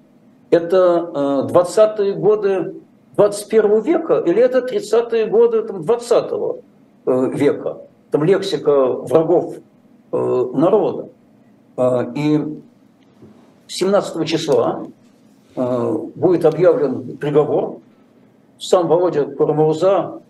[0.50, 2.74] Это 20-е э, годы
[3.16, 6.52] 21 века или это 30-е годы там, 20 э,
[7.08, 7.78] века?
[8.10, 9.56] Там лексика врагов
[10.12, 11.08] э, народа.
[12.16, 12.60] И
[13.68, 14.86] 17 числа
[15.54, 17.78] будет объявлен приговор.
[18.58, 20.20] Сам Володя Курамауза,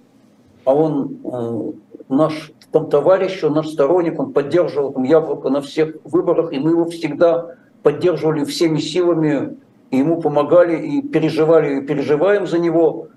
[0.65, 1.77] а он
[2.09, 6.71] наш там товарищ, он наш сторонник, он поддерживал там Яблоко на всех выборах, и мы
[6.71, 9.57] его всегда поддерживали всеми силами,
[9.91, 13.09] и ему помогали, и переживали, и переживаем за него.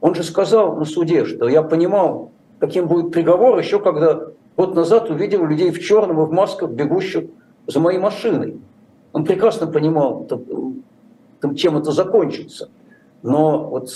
[0.00, 2.30] Он же сказал на суде, что я понимал,
[2.62, 7.24] каким будет приговор, еще когда год назад увидел людей в черном и в масках, бегущих
[7.66, 8.60] за моей машиной.
[9.12, 10.28] Он прекрасно понимал,
[11.56, 12.68] чем это закончится.
[13.24, 13.90] Но вот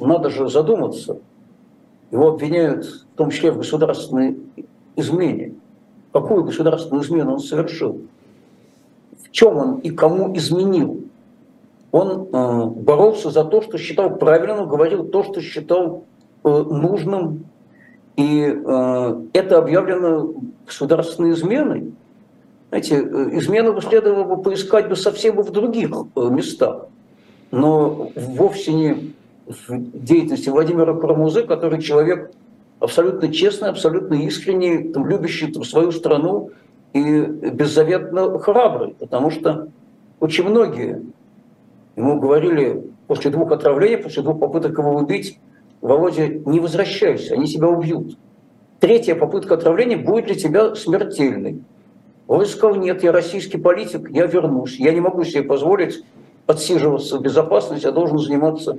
[0.00, 1.16] надо же задуматься.
[2.10, 4.36] Его обвиняют в том числе в государственной
[4.96, 5.54] измене.
[6.12, 8.02] Какую государственную измену он совершил?
[9.24, 11.04] В чем он и кому изменил?
[11.90, 16.04] Он э, боролся за то, что считал правильным, говорил то, что считал
[16.44, 17.46] э, нужным.
[18.16, 20.34] И э, это объявлено
[20.66, 21.92] государственной изменой.
[22.70, 26.86] Знаете, э, измену следовало бы поискать бы совсем в других э, местах,
[27.50, 29.14] но вовсе не
[29.46, 32.30] в деятельности Владимира Карамузы, который человек
[32.78, 36.50] абсолютно честный, абсолютно искренний, там, любящий там, свою страну
[36.92, 39.68] и беззаветно храбрый, потому что
[40.20, 41.02] очень многие
[41.96, 45.38] ему говорили после двух отравлений, после двух попыток его убить,
[45.80, 48.18] Володя, не возвращайся, они тебя убьют.
[48.80, 51.62] Третья попытка отравления будет для тебя смертельной.
[52.26, 54.76] Володя сказал, нет, я российский политик, я вернусь.
[54.76, 56.04] Я не могу себе позволить
[56.46, 58.78] отсиживаться в безопасности, я должен заниматься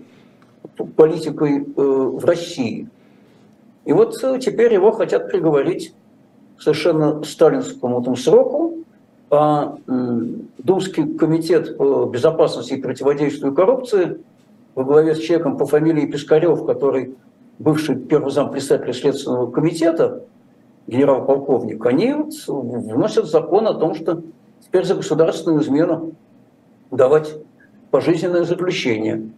[0.95, 2.87] политикой э, в России.
[3.85, 5.93] И вот э, теперь его хотят приговорить
[6.57, 8.77] к совершенно сталинскому там сроку,
[9.29, 9.77] а
[10.57, 14.19] Думский комитет по безопасности и противодействию коррупции
[14.75, 17.15] во главе с человеком по фамилии Пискарев, который
[17.59, 20.23] бывший первый зам председателя Следственного комитета,
[20.87, 22.15] генерал-полковник, они
[22.47, 24.21] вносят закон о том, что
[24.61, 26.13] теперь за государственную измену
[26.89, 27.35] давать
[27.91, 29.29] пожизненное заключение.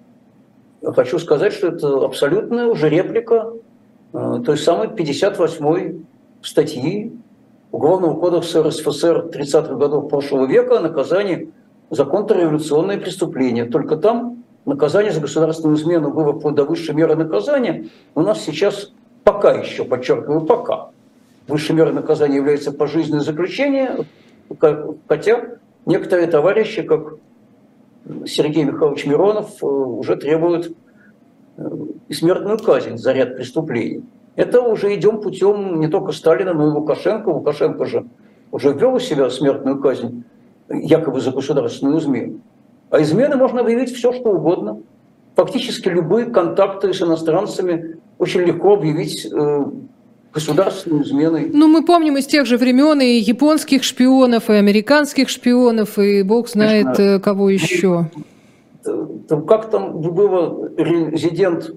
[0.83, 3.53] Хочу сказать, что это абсолютная уже реплика
[4.13, 6.05] э, той самой 58-й
[6.41, 7.13] статьи
[7.71, 11.51] Уголовного кодекса РСФСР 30-х годов прошлого века о наказании
[11.89, 13.65] за контрреволюционные преступления.
[13.65, 17.89] Только там наказание за государственную измену было до высшей меры наказания.
[18.15, 18.91] У нас сейчас
[19.23, 20.89] пока еще, подчеркиваю, пока.
[21.47, 24.05] Высшей мерой наказания является пожизненное заключение,
[25.07, 27.15] хотя некоторые товарищи, как
[28.25, 30.75] Сергей Михайлович Миронов, э, уже требуют
[31.57, 31.69] э,
[32.07, 34.03] и смертную казнь за ряд преступлений.
[34.35, 37.29] Это уже идем путем не только Сталина, но и Лукашенко.
[37.29, 38.05] Лукашенко же
[38.51, 40.23] уже ввел у себя смертную казнь,
[40.69, 42.39] якобы за государственную измену.
[42.93, 44.83] А измены можно объявить все, что угодно.
[45.35, 49.65] Фактически любые контакты с иностранцами очень легко объявить э,
[50.31, 51.49] государственной изменой.
[51.51, 56.47] Ну, мы помним из тех же времен и японских шпионов, и американских шпионов, и бог
[56.47, 57.01] знает Конечно.
[57.01, 58.11] Э, кого еще.
[59.47, 61.73] Как там было резидент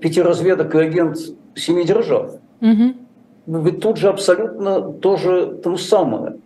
[0.00, 1.18] пяти разведок и агент
[1.56, 2.34] семи держав?
[2.60, 3.58] Угу.
[3.64, 6.36] Ведь тут же абсолютно тоже то самое.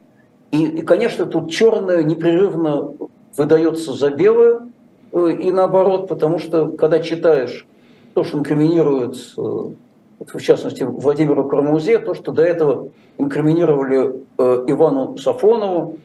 [0.51, 2.95] И, и, конечно, тут черное непрерывно
[3.37, 4.68] выдается за белое,
[5.12, 7.66] э, и наоборот, потому что когда читаешь
[8.14, 15.18] то, что инкриминирует, э, в частности, Владимиру Кармузе, то, что до этого инкриминировали э, Ивану
[15.18, 15.99] Сафонову,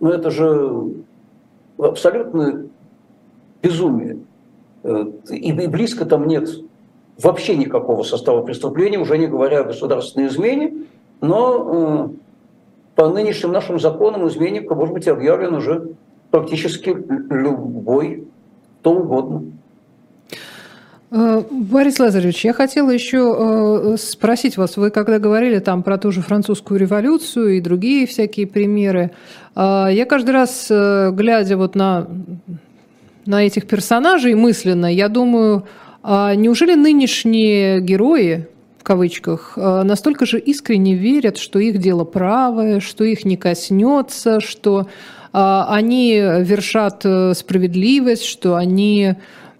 [0.00, 0.92] ну это же
[1.78, 2.66] абсолютно
[3.62, 4.18] безумие.
[5.30, 6.48] И близко там нет
[7.20, 10.84] вообще никакого состава преступления, уже не говоря о государственной измене,
[11.20, 12.12] но
[12.94, 15.94] по нынешним нашим законам изменника может быть объявлен уже
[16.30, 16.94] практически
[17.30, 18.24] любой,
[18.80, 19.44] кто угодно.
[21.10, 26.12] Э, Борис Лазаревич, я хотела еще э, спросить вас, вы когда говорили там про ту
[26.12, 29.12] же французскую революцию и другие всякие примеры,
[29.56, 32.06] э, я каждый раз, глядя вот на,
[33.24, 35.64] на этих персонажей мысленно, я думаю,
[36.02, 38.46] а неужели нынешние герои,
[38.78, 44.86] в кавычках, настолько же искренне верят, что их дело правое, что их не коснется, что
[45.32, 49.14] они вершат э, справедливость, что они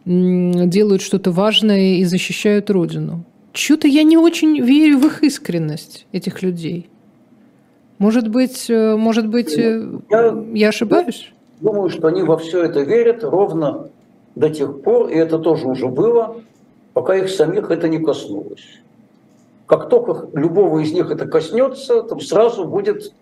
[0.05, 3.25] делают что-то важное и защищают Родину.
[3.53, 6.89] Чего-то я не очень верю в их искренность, этих людей.
[7.99, 11.33] Может быть, э, может быть, э, я, я ошибаюсь?
[11.61, 13.91] Думаю, что они во все это верят ровно
[14.37, 16.41] до тех пор, и это тоже уже было,
[16.93, 18.81] пока их самих это не коснулось.
[19.67, 23.13] Как только любого из них это коснется, там сразу будет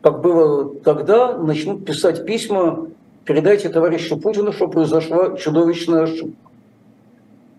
[0.00, 2.88] как было тогда, начнут писать письма,
[3.24, 6.50] передайте товарищу Путину, что произошла чудовищная ошибка.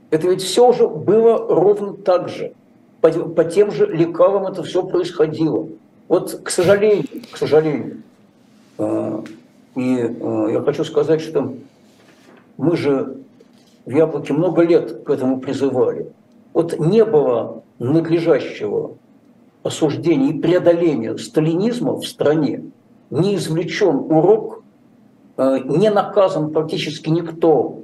[0.10, 2.54] Это ведь все уже было ровно так же.
[3.00, 5.68] По, по тем же лекалам это все происходило.
[6.08, 8.04] Вот, к сожалению, к сожалению,
[8.78, 9.22] э,
[9.76, 11.54] и э, я хочу сказать, что
[12.58, 13.18] мы же
[13.86, 16.12] в Яблоке много лет к этому призывали.
[16.54, 18.98] Вот не было надлежащего
[19.64, 22.64] осуждения и преодоления сталинизма в стране
[23.10, 24.64] не извлечен урок,
[25.38, 27.84] э, не наказан практически никто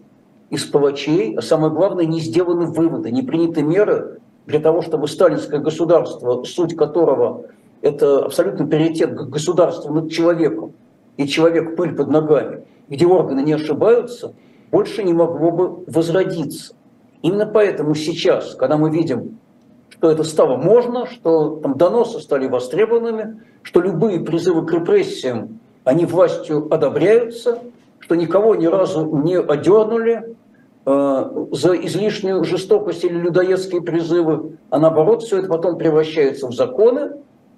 [0.50, 5.60] из палачей, а самое главное, не сделаны выводы, не приняты меры для того, чтобы сталинское
[5.60, 7.46] государство, суть которого
[7.82, 10.74] это абсолютно приоритет государства над человеком,
[11.18, 14.34] и человек пыль под ногами, где органы не ошибаются,
[14.72, 16.74] больше не могло бы возродиться.
[17.22, 19.40] Именно поэтому сейчас, когда мы видим
[19.98, 26.06] что это стало можно, что там доносы стали востребованными, что любые призывы к репрессиям, они
[26.06, 27.60] властью одобряются,
[28.00, 30.36] что никого ни разу не одернули
[30.86, 37.14] э, за излишнюю жестокость или людоедские призывы, а наоборот все это потом превращается в законы.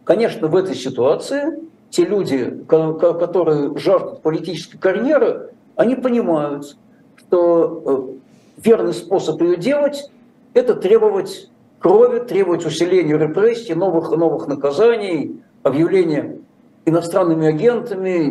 [0.06, 6.78] Конечно, в этой ситуации те люди, которые жаждут политической карьеры, они понимают,
[7.18, 10.10] что э, верный способ ее делать–
[10.54, 11.50] это требовать
[11.80, 16.38] крови, требовать усиления репрессий, новых и новых наказаний, объявления
[16.86, 18.26] иностранными агентами,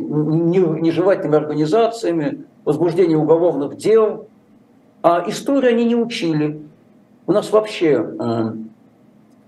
[0.80, 4.26] нежелательными организациями, возбуждения уголовных дел.
[5.02, 6.60] А историю они не учили.
[7.26, 8.52] У нас вообще, э,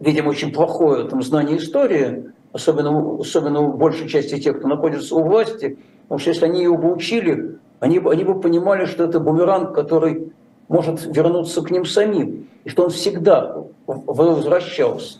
[0.00, 5.22] видимо, очень плохое там, знание истории, особенно, особенно у большей части тех, кто находится у
[5.22, 9.74] власти, потому что если они его бы учили, они, они бы понимали, что это бумеранг,
[9.74, 10.32] который
[10.68, 15.18] может вернуться к ним самим, и что он всегда возвращался.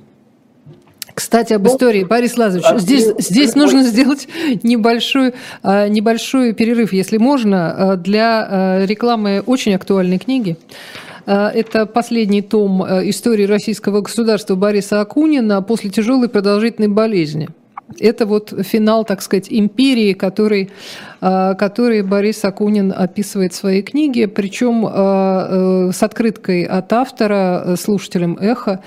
[1.15, 4.27] Кстати, об истории, Борис Лазович, а здесь, здесь нужно сделать
[4.63, 10.57] небольшой, а, небольшой перерыв, если можно, а, для рекламы очень актуальной книги.
[11.27, 17.49] Это последний том истории российского государства Бориса Акунина после тяжелой продолжительной болезни.
[17.99, 20.71] Это вот финал, так сказать, империи, который
[21.21, 27.63] а, который Борис Акунин описывает в своей книге, причем а, э, с открыткой от автора,
[27.65, 28.81] э, слушателям «Эхо».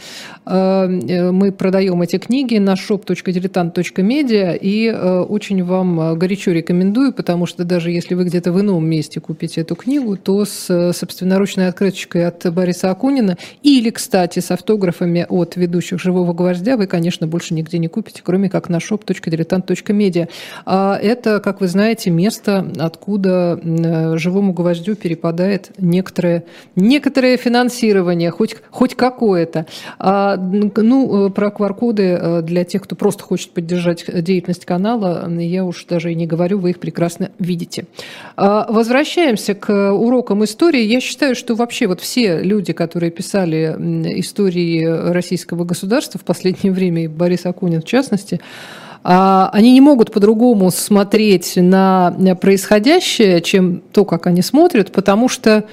[0.45, 7.63] А, э, мы продаем эти книги на shop.diletant.media и очень вам горячо рекомендую, потому что
[7.63, 12.51] даже если вы где-то в ином месте купите эту книгу, то с собственноручной открыточкой от
[12.53, 17.87] Бориса Акунина или, кстати, с автографами от ведущих «Живого гвоздя» вы, конечно, больше нигде не
[17.87, 20.27] купите, кроме как на shop.diletant.media.
[20.65, 28.95] Это, как вы знаете, место, откуда э, живому гвоздю перепадает некоторое, некоторое финансирование, хоть, хоть
[28.95, 29.65] какое-то.
[29.99, 35.65] А, ну, э, про QR-коды э, для тех, кто просто хочет поддержать деятельность канала, я
[35.65, 37.85] уж даже и не говорю, вы их прекрасно видите.
[38.37, 40.81] А, возвращаемся к урокам истории.
[40.81, 43.75] Я считаю, что вообще вот все люди, которые писали
[44.19, 48.39] истории российского государства в последнее время, и Борис Акунин в частности,
[49.03, 55.65] они не могут по-другому смотреть на происходящее, чем то, как они смотрят, потому что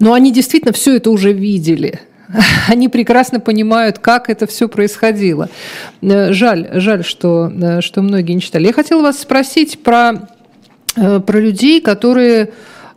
[0.00, 2.00] ну, они действительно все это уже видели.
[2.68, 5.48] Они прекрасно понимают, как это все происходило.
[6.00, 8.66] Э, жаль, жаль, что, э, что многие не читали.
[8.66, 10.28] Я хотела вас спросить про,
[10.96, 12.52] э, про людей, которые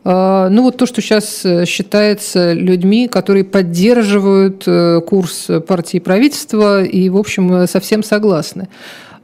[0.05, 4.65] ну вот то, что сейчас считается людьми, которые поддерживают
[5.07, 8.67] курс партии правительства и, в общем, совсем согласны.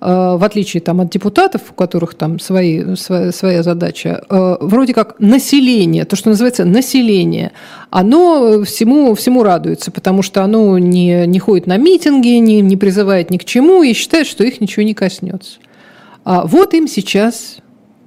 [0.02, 4.94] Э, в отличие там, от депутатов, у которых там свои, своя, своя задача, э, вроде
[4.94, 7.52] как население, то, что называется население,
[7.90, 13.30] оно всему, всему радуется, потому что оно не, не ходит на митинги, не, не призывает
[13.30, 15.60] ни к чему и считает, что их ничего не коснется.
[16.24, 17.58] А вот им сейчас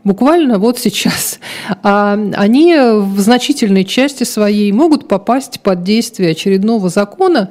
[0.02, 1.40] буквально вот сейчас,
[1.82, 7.50] а они в значительной части своей могут попасть под действие очередного закона,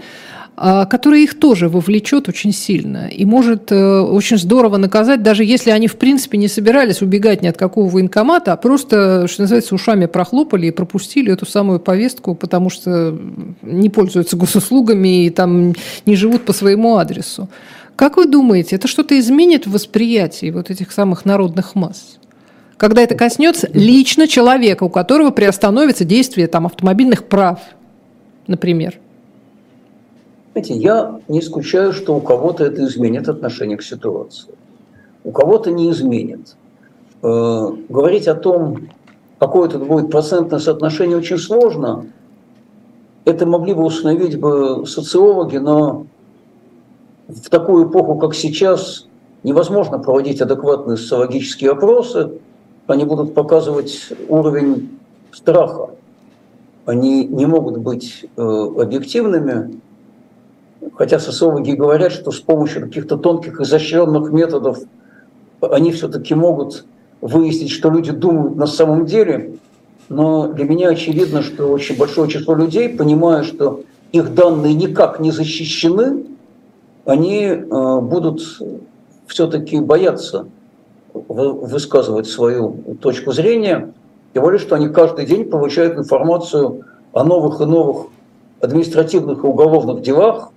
[0.85, 5.87] который их тоже вовлечет очень сильно и может э, очень здорово наказать, даже если они,
[5.87, 10.67] в принципе, не собирались убегать ни от какого военкомата, а просто, что называется, ушами прохлопали
[10.67, 13.17] и пропустили эту самую повестку, потому что
[13.63, 15.73] не пользуются госуслугами и там
[16.05, 17.49] не живут по своему адресу.
[17.95, 22.19] Как вы думаете, это что-то изменит в восприятии вот этих самых народных масс?
[22.77, 27.61] Когда это коснется лично человека, у которого приостановится действие там, автомобильных прав,
[28.45, 28.99] например–
[30.53, 34.53] знаете, я не исключаю, что у кого-то это изменит отношение к ситуации.
[35.23, 36.55] У кого-то не изменит.
[37.21, 38.89] Э, говорить о том,
[39.39, 42.05] какое это будет процентное соотношение, очень сложно.
[43.23, 46.07] Это могли бы установить бы социологи, но
[47.27, 49.07] в такую эпоху, как сейчас,
[49.43, 52.31] невозможно проводить адекватные социологические опросы.
[52.87, 54.99] Они будут показывать уровень
[55.31, 55.91] страха.
[56.85, 59.79] Они не могут быть э, объективными.
[60.93, 64.79] Хотя социологи говорят, что с помощью каких-то тонких, изощренных методов
[65.61, 66.85] они все-таки могут
[67.21, 69.57] выяснить, что люди думают на самом деле.
[70.09, 75.31] Но для меня очевидно, что очень большое число людей, понимая, что их данные никак не
[75.31, 76.25] защищены,
[77.05, 78.41] они э, будут
[79.27, 80.47] все-таки бояться
[81.13, 83.93] высказывать свою точку зрения,
[84.33, 88.07] тем более, что они каждый день получают информацию о новых и новых
[88.61, 90.51] административных и уголовных делах,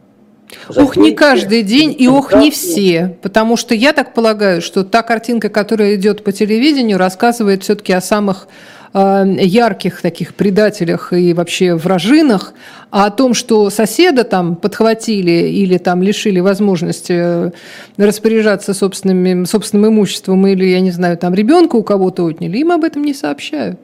[0.76, 3.16] Ох, не каждый день и ох, не все.
[3.22, 8.00] Потому что я так полагаю, что та картинка, которая идет по телевидению, рассказывает все-таки о
[8.00, 8.48] самых
[8.92, 12.55] э, ярких таких предателях и вообще вражинах,
[12.90, 17.50] а о том, что соседа там подхватили или там лишили возможности э,
[17.96, 22.84] распоряжаться собственным, собственным имуществом или, я не знаю, там ребенка у кого-то отняли, им об
[22.84, 23.80] этом не сообщают.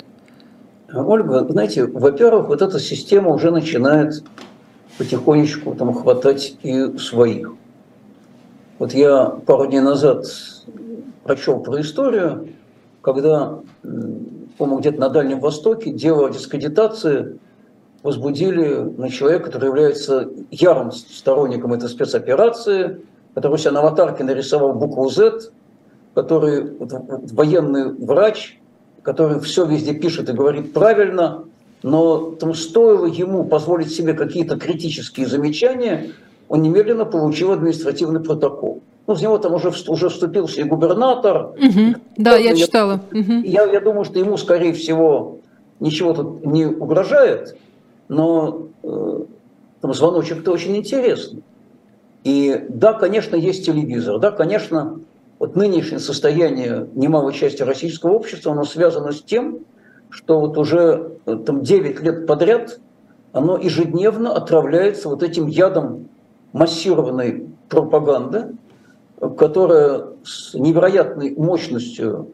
[0.93, 4.25] Ольга, знаете, во-первых, вот эта система уже начинает
[5.01, 7.55] потихонечку там хватать и своих.
[8.79, 10.27] Вот я пару дней назад
[11.25, 12.49] прочел про историю,
[13.01, 13.61] когда
[14.59, 17.39] по-моему, где-то на Дальнем Востоке, дело дискредитации
[18.03, 23.01] возбудили на человека, который является ярым сторонником этой спецоперации,
[23.33, 25.51] который себя на аватарке нарисовал букву Z,
[26.13, 28.61] который военный врач,
[29.01, 31.45] который все везде пишет и говорит правильно,
[31.83, 36.11] но там стоило ему позволить себе какие-то критические замечания,
[36.49, 38.83] он немедленно получил административный протокол.
[39.07, 41.53] Ну, с него там уже, уже вступился и губернатор.
[41.57, 41.95] Угу.
[42.17, 43.01] Да, я, я читала.
[43.13, 43.33] Угу.
[43.45, 45.39] Я, я думаю, что ему, скорее всего,
[45.81, 47.57] ничего тут не угрожает,
[48.09, 49.21] но э,
[49.81, 51.43] там звоночек-то очень интересный.
[52.23, 55.01] И да, конечно, есть телевизор, да, конечно,
[55.39, 59.61] вот нынешнее состояние немалой части российского общества, оно связано с тем,
[60.11, 62.81] что вот уже э, там 9 лет подряд
[63.33, 66.09] оно ежедневно отравляется вот этим ядом
[66.53, 68.57] массированной пропаганды,
[69.39, 72.33] которая с невероятной мощностью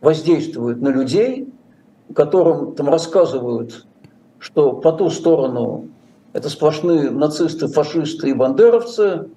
[0.00, 1.48] воздействует на людей,
[2.14, 3.86] которым там рассказывают,
[4.38, 5.88] что по ту сторону
[6.32, 9.28] это сплошные нацисты, фашисты и бандеровцы,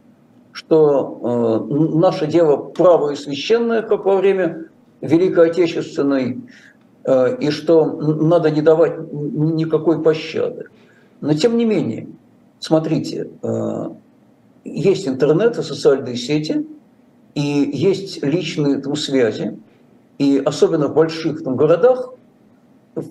[0.53, 4.65] что э, наше дело право и священное, как во время
[5.01, 6.41] Великой Отечественной,
[7.07, 10.65] и что надо не давать никакой пощады.
[11.21, 12.07] Но тем не менее,
[12.59, 13.89] смотрите, э,
[14.63, 16.65] есть интернет и социальные сети,
[17.35, 19.57] и есть личные там, связи,
[20.17, 22.13] и особенно в больших там, городах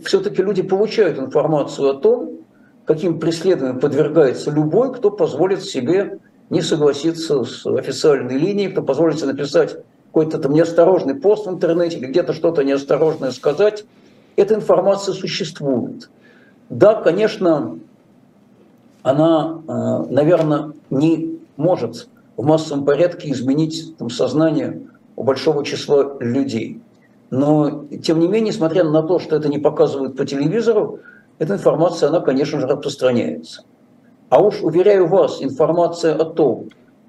[0.05, 2.39] все-таки люди получают информацию о том,
[2.85, 6.19] каким преследованием подвергается любой, кто позволит себе
[6.51, 9.77] не согласиться с официальной линией, кто позволит себе написать
[10.11, 13.85] какой-то там неосторожный пост в интернете или где-то что-то неосторожное сказать.
[14.35, 16.11] Эта информация существует.
[16.69, 17.79] Да, конечно,
[19.03, 24.83] она, э, наверное, не может в массовом порядке изменить там, сознание
[25.15, 26.81] у большого числа людей.
[27.31, 30.99] Но, тем не менее, несмотря на то, что это не показывают по телевизору,
[31.39, 33.63] эта информация, она, конечно же, распространяется.
[34.29, 36.69] А уж, уверяю вас, информация о том,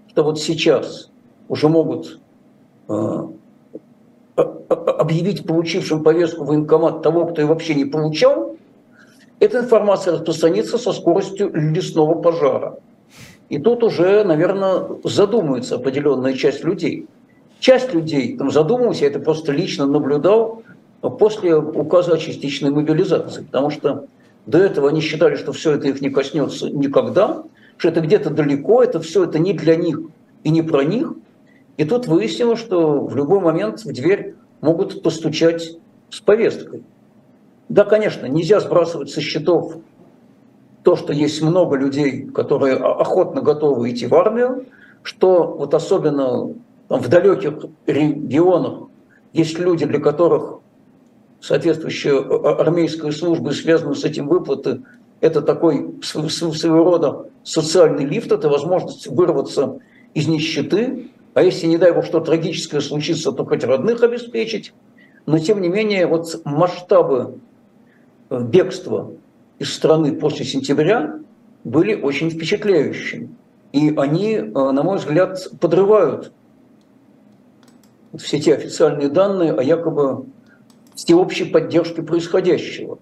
[0.10, 1.10] что вот сейчас
[1.50, 2.20] уже могут
[4.38, 8.56] объявить получившим повестку военкомат того, кто ее вообще не получал,
[9.40, 12.78] эта информация распространится со скоростью лесного пожара.
[13.50, 17.08] И тут уже, наверное, задумается определенная часть людей.
[17.60, 20.64] Часть людей там задумалась, я это просто лично наблюдал
[21.02, 24.06] после указа о частичной мобилизации, потому что
[24.46, 27.44] до этого они считали, что все это их не коснется никогда,
[27.78, 30.00] что это где-то далеко, это все это не для них
[30.44, 31.14] и не про них.
[31.82, 35.80] И тут выяснилось, что в любой момент в дверь могут постучать
[36.12, 36.84] с повесткой.
[37.70, 39.78] Да, конечно, нельзя сбрасывать со счетов
[40.84, 44.68] то, что есть много людей, которые охотно готовы идти в армию,
[45.02, 46.54] что вот особенно
[46.88, 48.90] в далеких регионах
[49.34, 50.60] есть люди, для которых
[51.40, 52.20] соответствующая
[52.60, 54.84] армейская служба и связанные с этим выплаты,
[55.20, 59.80] это такой своего рода социальный лифт, это возможность вырваться
[60.14, 64.74] из нищеты, а если, не дай бог, что трагическое случится, то хоть родных обеспечить.
[65.26, 67.40] Но, тем не менее, вот масштабы
[68.30, 69.12] э, бегства
[69.60, 71.20] из страны после сентября
[71.64, 73.30] были очень впечатляющими.
[73.72, 76.34] И они, э, на мой взгляд, подрывают
[78.18, 80.26] все те официальные данные о якобы
[80.96, 83.00] всеобщей поддержке происходящего.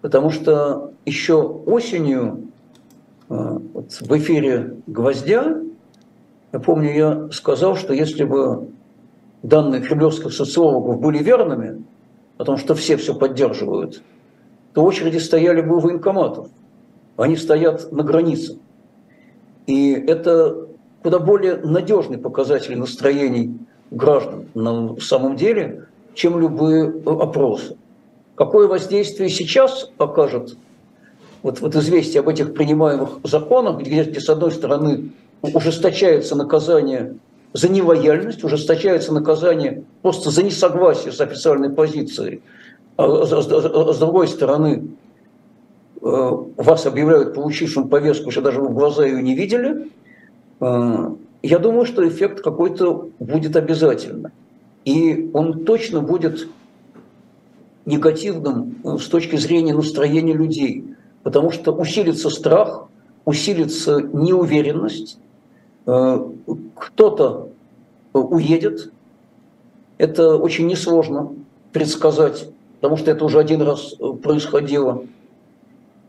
[0.00, 2.48] Потому что еще осенью
[3.28, 3.34] э,
[3.74, 5.60] вот в эфире «Гвоздя»,
[6.56, 8.68] я помню, я сказал, что если бы
[9.42, 11.84] данные кремлевских социологов были верными,
[12.36, 14.02] потому что все все поддерживают–
[14.76, 16.48] то очереди стояли бы у военкоматов.
[17.16, 18.58] Они стоят на границе.
[19.66, 20.68] И это
[21.02, 23.56] куда более надежный показатель настроений
[23.90, 27.78] граждан на самом деле, чем любые опросы.
[28.34, 30.58] Какое воздействие сейчас окажет
[31.42, 35.10] вот, вот известие об этих принимаемых законах, где с одной стороны
[35.54, 37.16] ужесточается наказание
[37.52, 42.42] за нелояльность, ужесточается наказание просто за несогласие с официальной позицией,
[42.96, 44.88] а с другой стороны,
[46.00, 49.90] э, вас объявляют получившим повестку, что даже вы в глаза ее не видели,
[50.60, 51.10] э,
[51.42, 54.32] я думаю, что эффект какой-то будет обязательно.
[54.84, 56.48] И он точно будет
[57.84, 60.84] негативным э, с точки зрения настроения людей,
[61.22, 62.88] потому что усилится страх,
[63.24, 65.18] усилится неуверенность,
[65.86, 67.48] кто-то
[68.12, 68.92] уедет,
[69.98, 71.32] это очень несложно
[71.72, 72.48] предсказать
[72.80, 75.04] потому что это уже один раз э, происходило.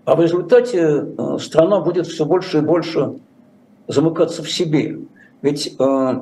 [0.05, 3.15] А в результате э, страна будет все больше и больше
[3.87, 4.99] замыкаться в себе.
[5.41, 6.21] Ведь э,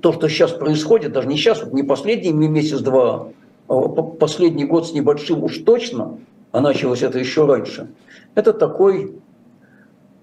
[0.00, 3.28] то, что сейчас происходит, даже не сейчас, не последний месяц-два,
[4.18, 6.18] последний год с небольшим уж точно,
[6.52, 7.88] а началось это еще раньше,
[8.34, 9.14] это такой,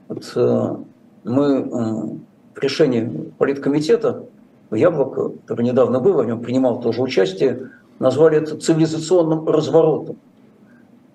[0.07, 0.75] вот, э,
[1.23, 2.19] мы
[2.55, 4.23] в решении политкомитета
[4.71, 7.69] Яблоко, который недавно был, в нем принимал тоже участие,
[7.99, 10.17] назвали это цивилизационным разворотом.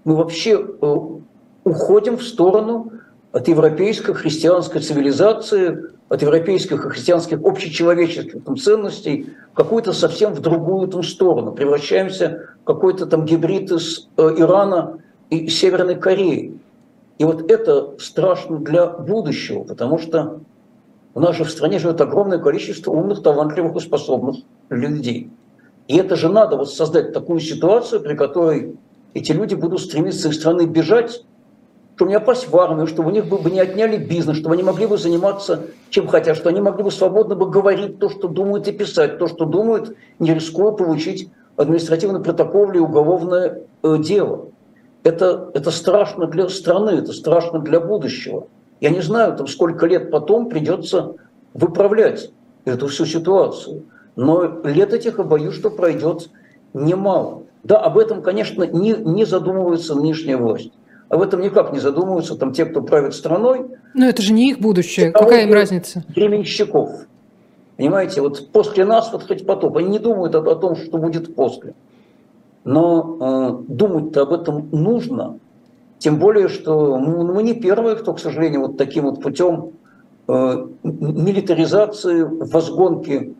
[0.04, 0.64] Мы вообще
[1.64, 2.92] уходим в сторону
[3.32, 10.40] от европейской христианской цивилизации, от европейских и христианских общечеловеческих там, ценностей в какую-то совсем в
[10.40, 11.52] другую там, сторону.
[11.52, 16.59] Превращаемся в какой-то там гибрид из э, Ирана и Северной Кореи.
[17.19, 20.41] И вот это страшно для будущего, потому что
[21.14, 24.37] в нашей стране живет огромное количество умных, талантливых и способных
[24.71, 25.31] людей.
[25.89, 28.77] И это же надо вот создать такую ситуацию, при которой
[29.14, 31.25] эти люди будут стремиться из страны бежать,
[31.97, 34.87] чтобы не попасть в армию, чтобы у них бы не отняли бизнес, чтобы они могли
[34.87, 38.73] бы заниматься чем хотят, что они могли бы свободно бы говорить то, что думают, и
[38.73, 44.49] писать то, что думают, не рискуя получить административный протокол или уголовное э, дело.
[45.09, 48.46] Это, это страшно для страны, это страшно для будущего.
[48.78, 51.14] Я не знаю, там, сколько лет потом придется
[51.54, 52.30] выправлять
[52.66, 53.84] эту всю ситуацию.
[54.16, 56.28] Но лет этих, я боюсь, что пройдет
[56.74, 57.44] немало.
[57.64, 60.72] Да, об этом, конечно, не, не задумывается нынешняя власть.
[61.09, 63.64] Об этом никак не задумываются там те, кто правит страной.
[63.94, 65.11] Но это же не их будущее.
[65.12, 66.04] Какая им разница?
[66.14, 67.06] Временщиков.
[67.78, 69.78] Понимаете, вот после нас вот хоть потоп.
[69.78, 71.72] Они не думают о, о том, что будет после.
[72.64, 73.18] Но
[73.68, 75.38] э, думать-то об этом нужно.
[75.98, 79.72] Тем более, что мы, мы не первые, кто, к сожалению, вот таким вот путем
[80.28, 83.34] э, милитаризации, возгонки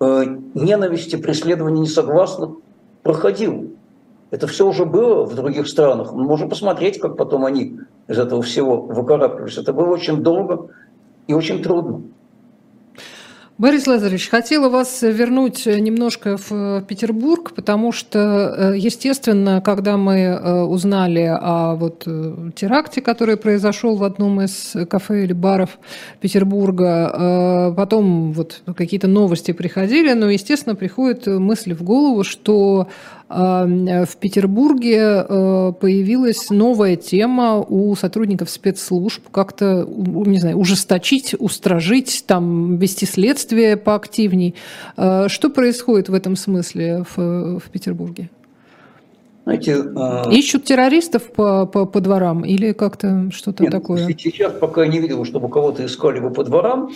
[0.00, 2.50] э, ненависти, преследования несогласных
[3.02, 3.70] проходил.
[4.30, 6.12] Это все уже было в других странах.
[6.12, 9.58] Мы можем посмотреть, как потом они из этого всего выкарабкались.
[9.58, 10.68] Это было очень долго
[11.28, 12.02] и очень трудно.
[13.56, 20.62] Борис Лазаревич, хотела вас вернуть немножко в Петербург, потому что, э, естественно, когда мы э,
[20.62, 25.78] узнали о вот э, теракте, который произошел в одном из кафе или баров
[26.20, 32.88] Петербурга, потом вот какие-то новости приходили, но, естественно, приходит мысль в голову, что
[33.28, 35.24] в Петербурге
[35.80, 44.54] появилась новая тема у сотрудников спецслужб как-то, не знаю, ужесточить, устражить, там, вести следствие поактивней.
[44.96, 48.28] Что происходит в этом смысле в, в Петербурге?
[49.44, 49.84] Знаете,
[50.30, 54.06] Ищут террористов по, по, по дворам или как-то что-то такое?
[54.06, 56.90] Сейчас пока не видел, чтобы кого-то искали бы по дворам.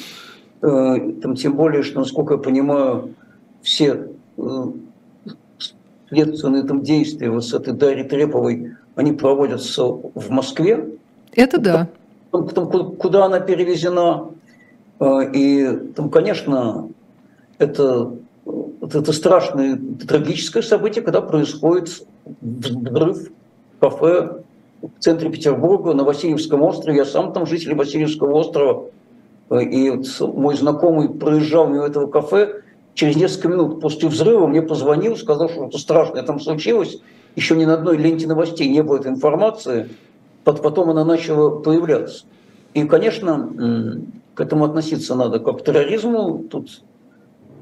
[0.61, 3.14] Там, тем более, что, насколько я понимаю,
[3.62, 4.09] все
[6.09, 10.88] следственные там действия вот с этой Дарьей Треповой, они проводятся в Москве.
[11.32, 11.88] Это да.
[12.30, 14.30] Там, там, куда она перевезена.
[14.98, 16.88] А, и там, конечно,
[17.59, 18.12] это,
[18.80, 22.02] это страшное, трагическое событие, когда происходит
[22.40, 23.30] взрыв
[23.80, 24.42] кафе
[24.82, 26.98] в центре Петербурга на Васильевском острове.
[26.98, 28.86] Я сам там житель Васильевского острова.
[29.50, 32.62] И вот мой знакомый проезжал мимо этого кафе,
[32.99, 37.01] через несколько минут после взрыва мне позвонил, сказал, что что-то страшное там случилось.
[37.36, 39.88] Еще ни на одной ленте новостей не было этой информации.
[40.42, 42.24] Потом она начала появляться.
[42.74, 44.03] И, конечно,
[44.34, 46.42] к этому относиться надо как к терроризму.
[46.51, 46.82] Тут,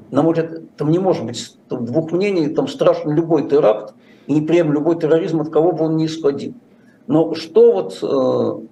[0.09, 2.47] на мой взгляд, там не может быть двух мнений.
[2.47, 3.93] Там страшен любой теракт
[4.25, 6.55] и неприем любой терроризм, от кого бы он ни исходил.
[7.05, 8.65] Но что вот э,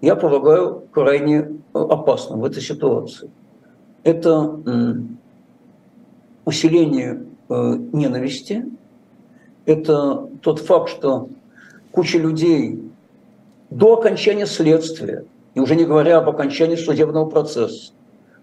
[0.00, 3.30] я полагаю крайне э, опасно в этой ситуации?
[4.04, 4.60] Это
[6.46, 8.64] усиление э, ненависти.
[9.66, 11.28] Это тот факт, что
[11.90, 12.80] куча людей
[13.68, 15.24] до окончания следствия,
[15.54, 17.92] и уже не говоря об окончании судебного процесса,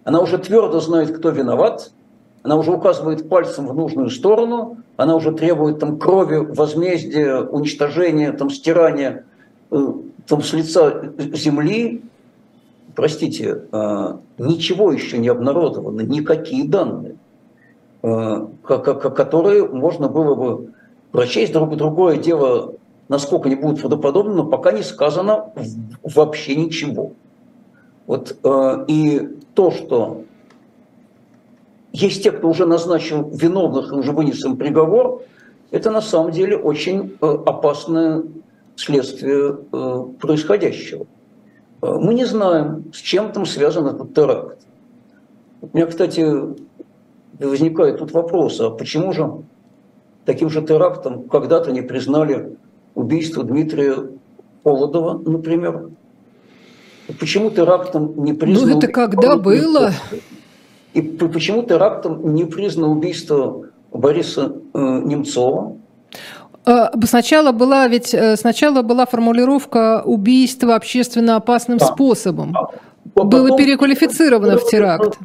[0.03, 1.91] она уже твердо знает, кто виноват,
[2.43, 8.49] она уже указывает пальцем в нужную сторону, она уже требует там крови, возмездия, уничтожения, там
[8.49, 9.25] стирания
[9.71, 9.77] э,
[10.27, 12.03] там, с лица земли.
[12.95, 17.15] Простите, э, ничего еще не обнародовано, никакие данные.
[18.03, 20.73] Э, которые можно было бы
[21.13, 21.53] прочесть.
[21.53, 22.73] Друг, другое дело,
[23.07, 25.53] насколько они будут правдоподобны, но пока не сказано
[26.03, 27.13] вообще ничего.
[28.05, 30.23] Вот, э, и то, что
[31.93, 35.21] есть те, кто уже назначил виновных и уже вынес им приговор,
[35.71, 38.23] это на самом деле очень э, опасное
[38.75, 39.53] следствие
[40.19, 41.05] происходящего.
[41.81, 44.57] Мы не знаем, с чем там связан этот теракт.
[45.61, 46.27] У меня, кстати,
[47.39, 49.31] и возникает тут вопрос, а почему же
[50.25, 52.57] таким же терактом когда-то не признали
[52.95, 53.95] убийство Дмитрия
[54.63, 55.89] Холодова, например?
[57.19, 58.73] Почему терактом не признано...
[58.73, 59.91] Ну, это когда было?
[60.93, 65.77] И почему терактом не признано убийство Бориса Немцова.
[67.05, 71.85] Сначала была ведь сначала была формулировка убийства общественно опасным да.
[71.85, 72.55] способом.
[72.55, 72.69] А,
[73.21, 75.19] Было потом, переквалифицировано в теракт.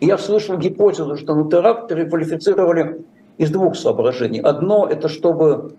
[0.00, 3.04] Я слышал гипотезу, что на теракт переквалифицировали
[3.38, 4.40] из двух соображений.
[4.40, 5.74] Одно– это чтобы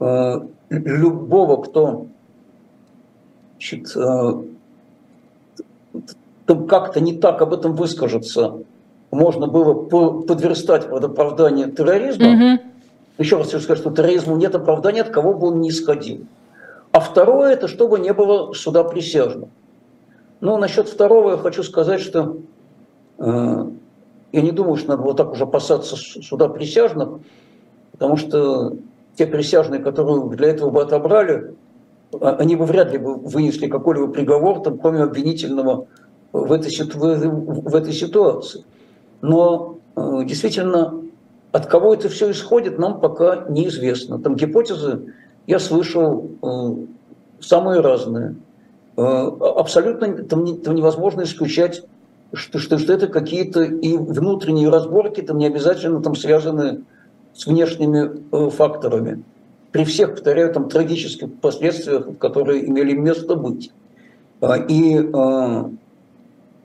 [0.00, 0.40] э,
[0.70, 2.06] любого, кто
[3.58, 4.32] значит, э,
[6.68, 8.58] как-то не так об этом выскажется,
[9.10, 9.74] можно было
[10.22, 12.28] подверстать под оправдание терроризма.
[12.28, 12.62] Угу.
[13.18, 16.24] Еще раз хочу сказать, что терроризму нет оправдания, от кого бы он ни исходил.
[16.92, 19.48] А второе– это чтобы не было суда присяжных.
[20.40, 22.36] Ну, насчет второго я хочу сказать, что
[23.18, 27.20] я не думаю, что надо вот так уже опасаться суда присяжных,
[27.92, 28.76] потому что
[29.16, 31.54] те присяжные, которые для этого бы отобрали,
[32.20, 35.86] а, они бы вряд ли бы вынесли какой-либо приговор, там, кроме обвинительного
[36.32, 38.64] в этой, в этой ситуации.
[39.20, 41.02] Но э, действительно,
[41.52, 44.18] от кого это все исходит, нам пока неизвестно.
[44.18, 45.14] Там гипотезы
[45.46, 46.74] я слышал э,
[47.40, 48.36] самые разные.
[48.96, 51.82] Э, абсолютно там, там невозможно исключать,
[52.32, 56.82] что, что, что это какие-то и внутренние разборки, там не обязательно там связаны
[57.34, 59.22] с внешними факторами.
[59.72, 63.70] При всех, повторяю, там трагических последствиях, которые имели место быть.
[64.68, 65.10] И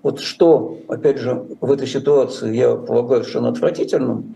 [0.03, 4.35] вот что, опять же, в этой ситуации я полагаю совершенно отвратительным,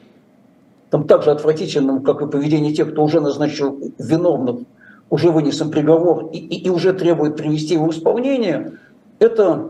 [0.89, 4.61] там также отвратительным, как и поведение тех, кто уже назначил виновных,
[5.09, 8.73] уже вынес им приговор и, и, и уже требует привести его в исполнение,
[9.19, 9.69] это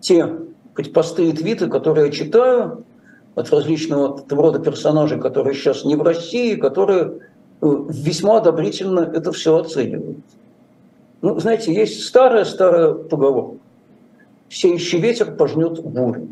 [0.00, 0.28] те
[0.74, 2.84] хоть посты и твиты, которые я читаю
[3.34, 7.20] от различного рода персонажей, которые сейчас не в России, которые
[7.60, 10.18] э, весьма одобрительно это все оценивают.
[11.22, 13.56] Ну, знаете, есть старая-старая поговорка.
[14.48, 16.28] Сеющий ветер пожнет бурю.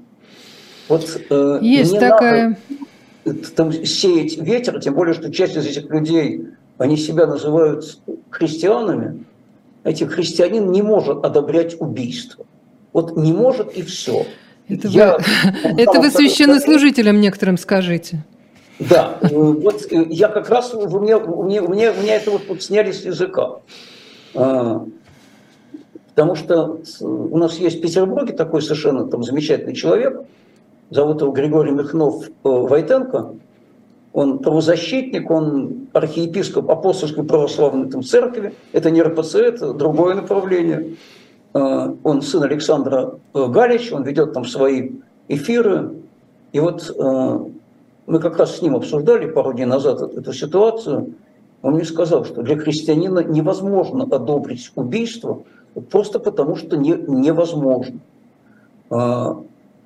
[0.89, 2.59] Вот э, есть не такая...
[3.25, 6.49] надо там, сеять ветер, тем более, что часть из этих людей,
[6.79, 7.99] они себя называют
[8.31, 9.25] христианами.
[9.85, 12.47] Эти христианин не может одобрять убийство.
[12.93, 14.27] Вот не может и все.
[14.69, 18.25] Это Я, вы, это вы священнослужителям некоторым скажите.
[18.79, 22.17] Да, э, вот э, я как раз, у меня, у меня, у меня, у меня
[22.17, 23.61] это вот, вот сняли с языка.
[24.35, 24.87] А,
[26.15, 30.23] потому что у нас есть в Петербурге такой совершенно там замечательный человек,
[30.89, 33.35] зовут его Григорий Михнов э, Войтенко,
[34.13, 40.97] он правозащитник, он архиепископ апостольской православной там, церкви, это не РПЦ, это другое направление.
[41.53, 44.91] А, он сын Александра э, Галич, он ведет там свои
[45.29, 45.93] эфиры.
[46.53, 47.39] И вот э,
[48.07, 51.15] мы как раз с ним обсуждали пару дней назад эту ситуацию–
[51.63, 55.43] он мне сказал, что для христианина невозможно одобрить убийство
[55.91, 58.01] просто потому, что не, невозможно.
[58.89, 59.43] А,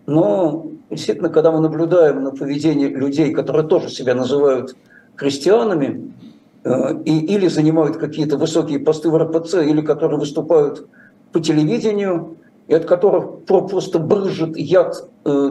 [0.07, 4.77] но действительно, когда мы наблюдаем на поведение людей, которые тоже себя называют
[5.17, 6.13] христианами,
[6.65, 10.87] а, и, или занимают какие-то высокие посты в РПЦ, или которые выступают
[11.33, 12.37] по телевидению,
[12.69, 15.51] и от которых просто брызжет яд э,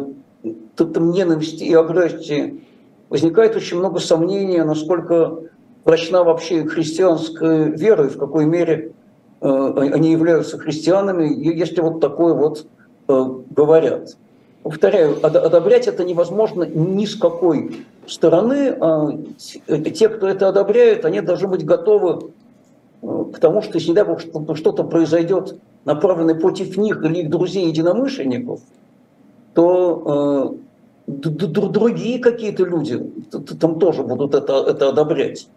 [0.76, 2.64] там, ненависти и агрессии,
[3.10, 5.38] возникает очень много сомнений, насколько
[5.84, 8.94] прочна вообще христианская вера и в какой мере
[9.42, 12.66] э, они являются христианами, если вот такое вот
[13.08, 14.18] э, говорят.
[14.64, 18.70] Повторяю, одобрять это невозможно ни с какой стороны.
[18.80, 19.12] А
[19.94, 22.32] те, кто это одобряет, они должны быть готовы
[23.02, 24.22] э, к тому, что если, не дай бог,
[24.56, 28.62] что-то произойдет, направленное против них или их друзей-единомышленников,
[29.54, 30.56] то
[31.08, 33.04] э, другие какие-то люди
[33.60, 35.50] там тоже будут это, это одобрять.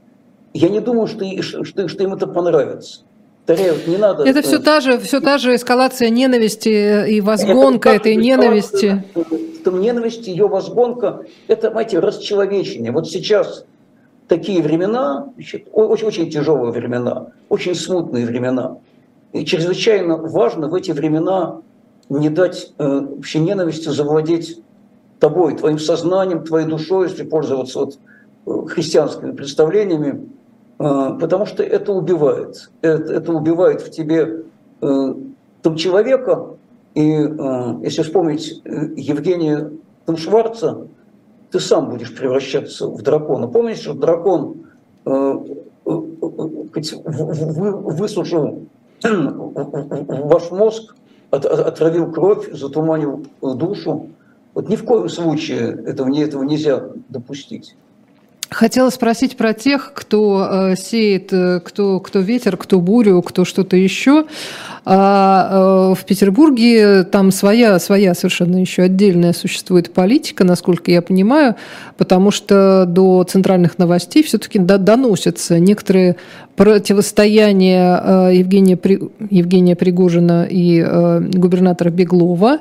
[0.53, 3.03] Я не думаю, что, что, что им это понравится.
[3.47, 4.25] Повторяю, не надо...
[4.25, 9.05] Это все та же, все та же эскалация ненависти и возгонка это этой ненависти.
[9.65, 12.91] Там ненависть, ее возгонка, это, знаете, расчеловечение.
[12.91, 13.65] Вот сейчас
[14.27, 18.79] такие времена, очень, очень тяжелые времена, очень смутные времена.
[19.33, 21.61] И чрезвычайно важно в эти времена
[22.09, 24.61] не дать э, вообще ненависти завладеть
[25.21, 27.99] тобой, твоим сознанием, твоей душой, если пользоваться вот
[28.47, 30.29] э, христианскими представлениями,
[30.79, 32.71] потому что это убивает.
[32.83, 34.43] Это, это убивает в тебе
[34.81, 35.15] э,
[35.63, 36.57] там человека.
[36.95, 39.71] И э, если вспомнить э, Евгения
[40.05, 40.87] там Шварца,
[41.51, 43.49] ты сам будешь превращаться в дракона.
[43.49, 44.67] Помните, что дракон
[47.85, 48.67] высушил
[49.05, 50.97] ваш мозг,
[51.31, 54.09] отравил кровь, затуманил душу.
[54.55, 57.77] Вот ни в коем случае этого, этого нельзя допустить.
[58.49, 63.77] Хотела спросить про тех, кто э, сеет, э, кто, кто ветер, кто бурю, кто что-то
[63.77, 64.27] еще.
[64.85, 71.57] А э, в Петербурге там своя, своя совершенно еще отдельная существует политика, насколько я понимаю,
[71.97, 76.15] потому что до центральных новостей все-таки доносятся некоторые
[76.55, 78.79] противостояния Евгения,
[79.29, 80.83] Евгения Пригожина и
[81.35, 82.61] губернатора Беглова.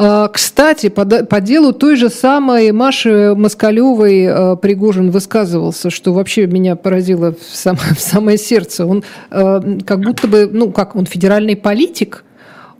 [0.00, 6.46] А, кстати, по, по делу той же самой Маши Москалевой э, Пригожин высказывался, что вообще
[6.46, 8.86] меня поразило в, сам, в самое сердце.
[8.86, 12.22] Он э, как будто бы, ну как, он федеральный политик,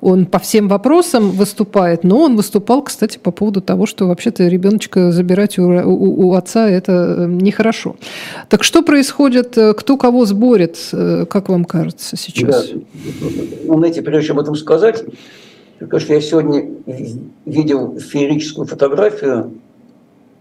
[0.00, 5.10] он по всем вопросам выступает, но он выступал, кстати, по поводу того, что вообще-то ребеночка
[5.10, 7.96] забирать у, у, у отца это э, нехорошо.
[8.48, 12.68] Так что происходит, кто кого сборит, как вам кажется сейчас?
[12.68, 12.78] Да.
[13.64, 15.02] Ну, знаете, прежде чем об этом сказать,
[15.78, 16.68] потому что я сегодня
[17.44, 19.52] видел феерическую фотографию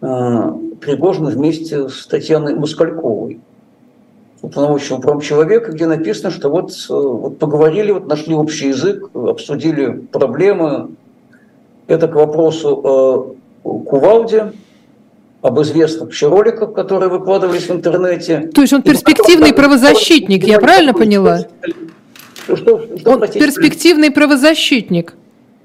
[0.02, 3.40] э, Пригожина вместе с Татьяной Москальковой,
[4.42, 10.90] уполномоченного промчеловека, где написано, что вот, э, вот поговорили, вот нашли общий язык, обсудили проблемы.
[11.88, 14.54] Это к вопросу о Кувалде,
[15.42, 18.50] об известных роликах, которые выкладывались в интернете.
[18.54, 21.48] То есть он перспективный правозащитник, я правильно поняла?
[22.44, 25.14] Что, что, он перспективный правозащитник.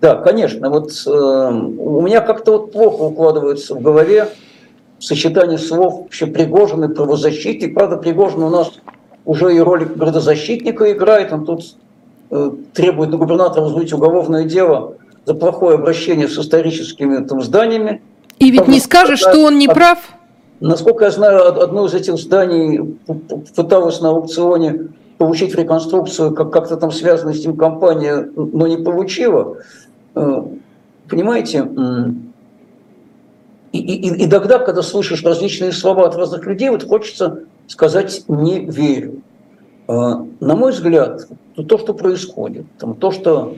[0.02, 0.68] Да, конечно.
[0.68, 4.28] Вот э, у меня как-то вот плохо укладывается в голове
[4.98, 7.74] сочетание слов вообще Пригожин и правозащитник.
[7.74, 8.72] Правда, Пригожин у нас
[9.24, 11.32] уже и роль градозащитника играет.
[11.32, 11.76] Он тут
[12.32, 14.94] э, требует на губернатора возбудить уголовное дело
[15.24, 18.02] за плохое обращение с историческими там, зданиями.
[18.40, 19.98] И ведь Там, не скажешь, что он не прав?
[20.58, 22.98] Насколько я знаю, одно из этих зданий
[23.54, 24.88] пыталось на аукционе
[25.18, 29.58] получить реконструкцию, как- как-то там связанная с ним компания, но не получила.
[30.14, 30.42] Э,
[31.08, 31.68] понимаете,
[33.72, 38.66] и, и, и тогда, когда слышишь различные слова от разных людей, вот хочется сказать «не
[38.66, 39.22] верю».
[39.88, 43.56] Э, на мой взгляд, то, что происходит, там, то, что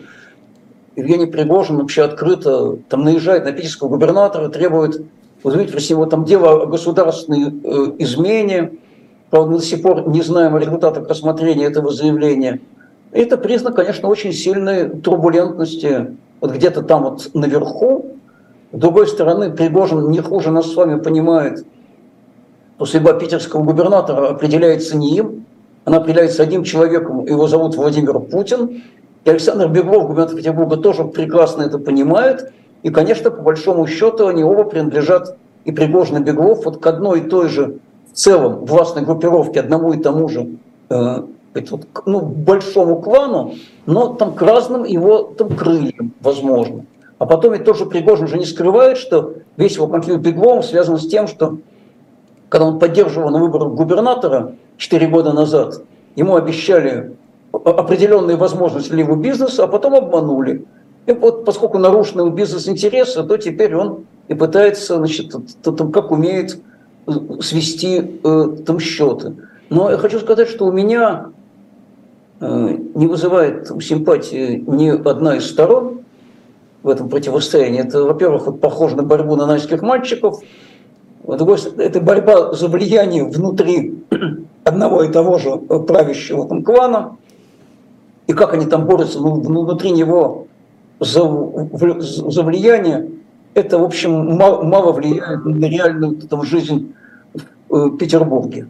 [0.96, 5.04] Евгений Пригожин вообще открыто там, наезжает на питерского губернатора, требует
[5.42, 8.72] вызвать в него там дело о государственной э, измене,
[9.30, 12.60] правда, мы до сих пор не знаем о результатах рассмотрения этого заявления.
[13.10, 18.16] Это признак, конечно, очень сильной турбулентности вот где-то там вот наверху.
[18.70, 21.64] С другой стороны, Пригожин не хуже нас с вами понимает,
[22.76, 25.46] что судьба питерского губернатора определяется не им,
[25.86, 28.82] она определяется одним человеком, его зовут Владимир Путин.
[29.24, 32.52] И Александр Беглов, губернатор Петербурга, тоже прекрасно это понимает.
[32.82, 37.20] И, конечно, по большому счету, они оба принадлежат и Пригожин, и Беглов вот к одной
[37.20, 37.78] и той же
[38.12, 40.58] в целом властной группировке, одному и тому же
[40.90, 41.22] э,
[41.70, 43.54] вот, ну, большому клану,
[43.86, 46.84] но там к разным его там, крыльям, возможно.
[47.18, 50.98] А потом ведь тоже Пригожин уже не скрывает, что весь его конфликт с Бегловым связан
[50.98, 51.58] с тем, что
[52.48, 55.82] когда он поддерживал на выборах губернатора 4 года назад,
[56.16, 57.16] ему обещали
[57.52, 60.64] определенные возможности для его бизнеса, а потом обманули.
[61.06, 66.58] И вот поскольку нарушены бизнес-интересы, то теперь он и пытается, значит, там, как умеет
[67.06, 69.34] э, свести э, там счеты.
[69.68, 71.30] Но я хочу сказать, что у меня
[72.94, 76.00] не вызывает симпатии ни одна из сторон
[76.82, 77.80] в этом противостоянии.
[77.80, 80.40] Это, во-первых, похоже на борьбу нанайских мальчиков,
[81.26, 84.02] это борьба за влияние внутри
[84.64, 87.16] одного и того же правящего там клана,
[88.26, 90.46] и как они там борются ну, внутри него
[91.00, 93.10] за, за влияние,
[93.54, 96.92] это, в общем, мало, мало влияет на реальную там, жизнь
[97.68, 98.68] в э, Петербурге.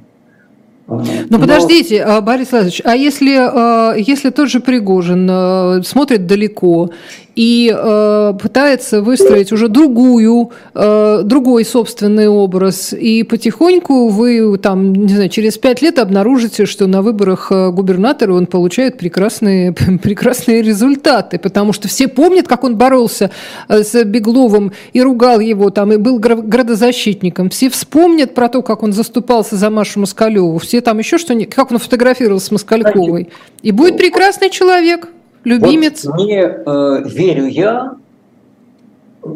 [0.86, 6.90] Ну, подождите, а, Борис Владимирович, а если, а, если тот же Пригожин а, смотрит далеко
[7.34, 12.92] и э, пытается выстроить уже другую, э, другой собственный образ.
[12.92, 18.34] И потихоньку вы там, не знаю, через пять лет обнаружите, что на выборах э, губернатора
[18.34, 19.72] он получает прекрасные,
[20.02, 23.30] прекрасные результаты, потому что все помнят, как он боролся
[23.68, 27.50] э, с Бегловым и ругал его там, и был градозащитником.
[27.50, 30.58] Все вспомнят про то, как он заступался за Машу Москалеву.
[30.58, 33.28] Все там еще что-нибудь, как он фотографировался с Москальковой.
[33.62, 35.08] И будет прекрасный человек.
[35.44, 36.04] Любимец.
[36.04, 37.96] Вот не э, верю я,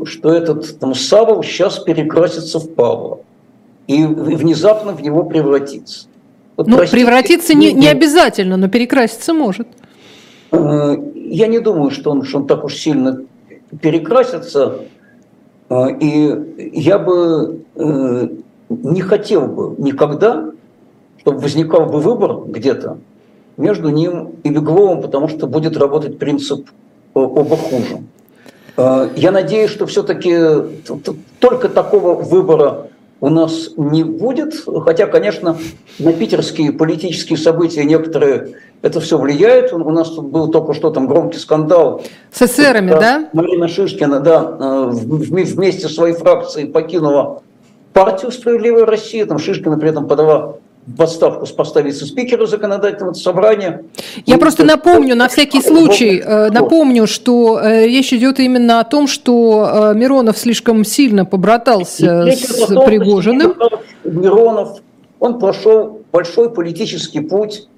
[0.05, 3.21] что этот там Савол сейчас перекрасится в Павла
[3.87, 6.09] и внезапно в него превратится.
[6.57, 9.69] Вот, ну, простите, превратиться не, не обязательно, но перекраситься может.
[10.51, 13.23] Э, я не думаю, что он, что он так уж сильно
[13.81, 14.81] перекрасится.
[15.71, 18.29] Э, и я бы э,
[18.69, 20.51] не хотел бы никогда,
[21.21, 22.99] чтобы возникал бы выбор где-то
[23.59, 26.73] между ним и Бегловым, потому что будет работать принцип э,
[27.19, 27.99] оба хуже.
[28.77, 30.39] Э, я надеюсь, что все-таки
[31.41, 32.87] только такого выбора
[33.21, 34.55] у нас не будет,
[34.85, 35.59] хотя, конечно,
[35.99, 39.73] на питерские политические события некоторые это все влияет.
[39.73, 42.03] У нас тут был только что там громкий скандал.
[42.33, 43.29] С эсерами, да?
[43.33, 47.43] Марина Шишкина, да, э, вместе своей фракцией покинула
[47.93, 49.27] партию «Справедливая Россия».
[49.27, 50.59] Там Шишкина при этом подала
[50.97, 53.85] в отставку с поста вице-спикера законодательного собрания.
[54.25, 58.85] Я и просто напомню, на всякий случай, э, напомню, что э, речь идет именно о
[58.85, 63.55] том, что Миронов слишком сильно побратался с том, Пригожиным.
[64.05, 64.79] Миронов,
[65.21, 67.69] он прошел большой политический путь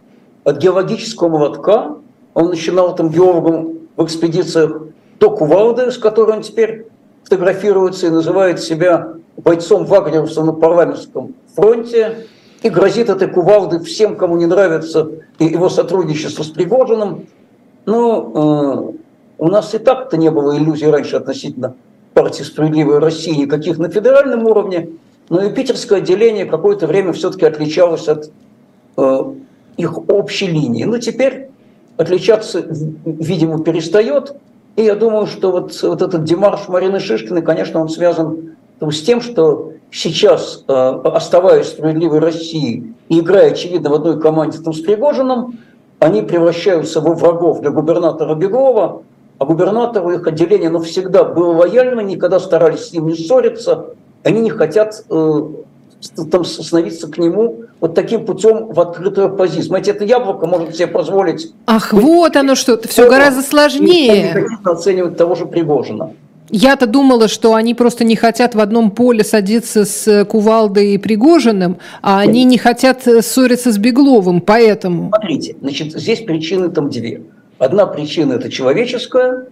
[0.44, 1.96] от геологического молотка,
[2.34, 4.82] он начинал там геологом в экспедициях
[5.18, 6.86] до Кувалды, с которой он теперь
[7.24, 12.26] фотографируется и называет себя бойцом вагнеровца на парламентском фронте,
[12.62, 17.26] и грозит этой кувалды всем, кому не нравится его сотрудничество с Пригожиным.
[17.86, 18.98] Но э,
[19.38, 21.74] у нас и так-то не было иллюзий раньше относительно
[22.12, 24.90] партии «Справедливая Россия» никаких на федеральном уровне,
[25.28, 28.30] но и питерское отделение какое-то время все-таки отличалось от
[28.96, 29.24] э,
[29.76, 30.84] их общей линии.
[30.84, 31.48] Но теперь
[31.96, 32.64] отличаться,
[33.04, 34.34] видимо, перестает.
[34.76, 39.20] И я думаю, что вот, вот этот демарш Марины Шишкиной, конечно, он связан с тем,
[39.20, 45.58] что сейчас, э, оставаясь справедливой России и играя, очевидно, в одной команде там, с Пригожиным,
[45.98, 49.02] они превращаются во врагов для губернатора Беглова,
[49.38, 53.86] а губернатору их отделение ну, всегда было лояльно, никогда старались с ним не ссориться,
[54.22, 55.40] они не хотят э,
[56.30, 59.64] там, становиться к нему вот таким путем в открытую оппозицию.
[59.64, 61.52] Знаете, это яблоко может себе позволить...
[61.66, 64.34] Ах, быть, вот оно что, все гораздо сложнее.
[64.34, 66.12] Не оценивать того же Пригожина.
[66.52, 71.78] Я-то думала, что они просто не хотят в одном поле садиться с Кувалдой и Пригожиным,
[72.02, 75.10] а они не хотят ссориться с Бегловым, поэтому...
[75.10, 77.22] Смотрите, значит, здесь причины там две.
[77.58, 79.46] Одна причина– это человеческая,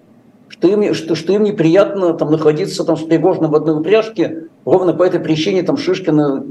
[0.48, 4.44] что им, что, что им неприятно там, находиться там, с Пригожиным в одной упряжке.
[4.64, 6.44] Ровно по этой причине там, Шишкина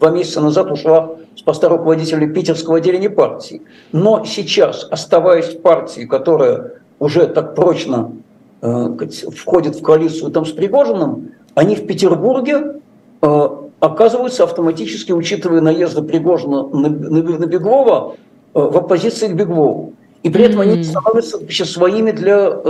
[0.00, 3.62] два месяца назад ушла с поста руководителя питерского отделения партии.
[3.92, 8.12] Но сейчас, оставаясь в партии, которая уже так прочно
[8.60, 8.88] э,
[9.34, 12.80] входит в коалицию там, с Пригожиным, они в Петербурге
[13.22, 13.48] э,
[13.80, 18.16] оказываются автоматически, учитывая наезды Пригожина на, на, на Беглова,
[18.54, 19.92] э, в оппозиции к Беглову.
[20.22, 20.72] И при этом mm-hmm.
[20.72, 22.60] они становятся вообще своими для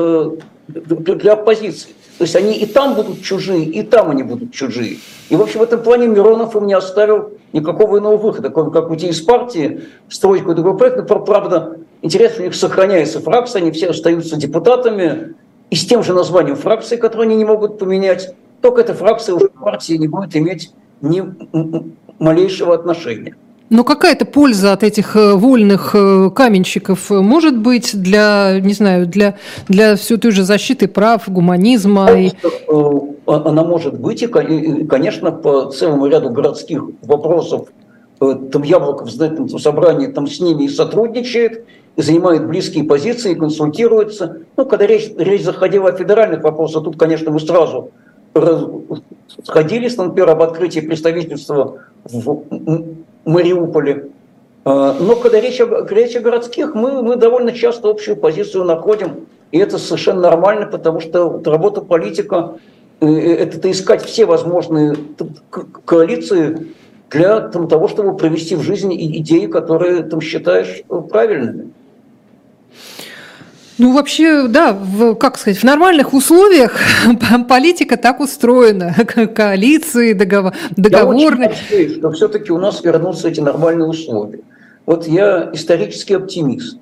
[0.69, 1.91] для оппозиции.
[2.19, 4.99] То есть они и там будут чужие, и там они будут чужие.
[5.31, 8.91] И, в общем, в этом плане Миронов им не оставил никакого иного выхода, кроме как
[8.91, 10.97] уйти из партии, строить какой-то проект.
[10.97, 15.35] Но, правда, интересно, у них сохраняется фракция, они все остаются депутатами
[15.71, 18.35] и с тем же названием фракции, которое они не могут поменять.
[18.61, 21.23] Только эта фракция уже к партии не будет иметь ни
[22.19, 23.35] малейшего отношения.
[23.71, 29.37] Но какая-то польза от этих э, вольных э, каменщиков может быть для, не знаю, для,
[29.69, 32.11] для все той же защиты прав, гуманизма?
[32.13, 32.31] И...
[32.67, 32.91] Э,
[33.27, 37.69] она может быть, и, конечно, по целому ряду городских вопросов
[38.19, 41.67] там Яблоко в законодательном собрании там с ними и сотрудничает,
[41.99, 44.43] и занимает близкие позиции, и консультируется.
[44.57, 47.91] Ну, когда речь, речь заходила о федеральных вопросах, тут, конечно, мы сразу
[49.43, 52.45] сходились, например, об открытии представительства в
[53.25, 54.11] Мариуполе.
[54.65, 59.27] А, но когда речь о, речь о городских, мы, мы довольно часто общую позицию находим.
[59.51, 62.59] И это совершенно нормально, потому что работа политика
[63.01, 64.95] э,– это искать все возможные
[65.85, 66.69] коалиции
[67.11, 71.73] для того, чтобы провести в жизни идеи, которые там считаешь правильными.
[73.79, 76.77] Ну, вообще, да, в, как сказать, в нормальных условиях
[77.49, 78.95] политика так устроена.
[79.35, 81.53] Коалиции, договор, договорные.
[81.71, 84.41] Я очень что все-таки у нас вернутся эти нормальные условия.
[84.85, 86.79] Вот я исторический оптимист.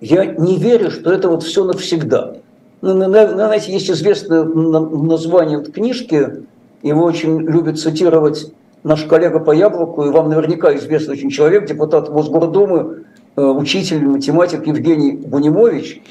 [0.00, 2.34] Я не верю, что это вот все навсегда.
[2.82, 6.44] Ну, знаете, есть известное название вот книжки,
[6.82, 8.52] его очень любит цитировать
[8.84, 13.05] наш коллега по яблоку, и вам наверняка известный очень человек, депутат Мосгордумы,
[13.36, 16.02] учитель, математик Евгений Бунимович,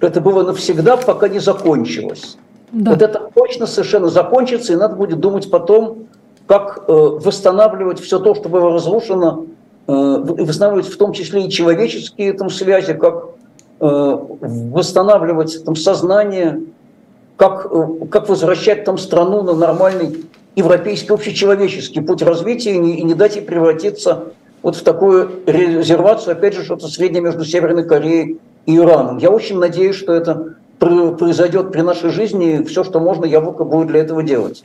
[0.00, 2.36] это было навсегда, пока не закончилось.
[2.72, 2.92] Да.
[2.92, 6.06] Вот это точно совершенно закончится, и надо будет думать потом,
[6.46, 9.46] как э, восстанавливать все то, что было разрушено,
[9.86, 13.30] э, восстанавливать в том числе и человеческие там, связи, как
[13.80, 16.60] восстанавливать там, сознание,
[17.36, 17.70] как,
[18.10, 23.36] как возвращать там страну на нормальный европейский общечеловеческий путь развития и не, и не дать
[23.36, 29.18] ей превратиться вот в такую резервацию, опять же, что-то среднее между Северной Кореей и Ираном.
[29.18, 33.88] Я очень надеюсь, что это произойдет при нашей жизни, и все, что можно, Яблоко будет
[33.88, 34.64] для этого делать.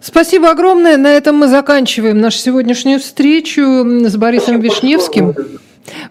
[0.00, 0.96] Спасибо огромное.
[0.96, 5.34] На этом мы заканчиваем нашу сегодняшнюю встречу с Борисом Спасибо Вишневским.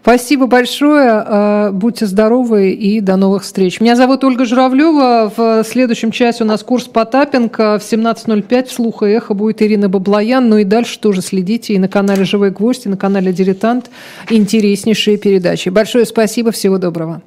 [0.01, 1.23] Спасибо большое.
[1.25, 3.79] Э, будьте здоровы и до новых встреч.
[3.79, 5.31] Меня зовут Ольга Журавлева.
[5.35, 7.79] В следующем часе у нас курс Потапенко.
[7.79, 10.47] В 17.05 вслух и эхо будет Ирина Баблоян.
[10.47, 13.89] Ну и дальше тоже следите и на канале «Живой гвоздь», и на канале «Дилетант».
[14.29, 15.69] Интереснейшие передачи.
[15.69, 16.51] Большое спасибо.
[16.51, 17.21] Всего доброго.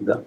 [0.00, 0.20] Да.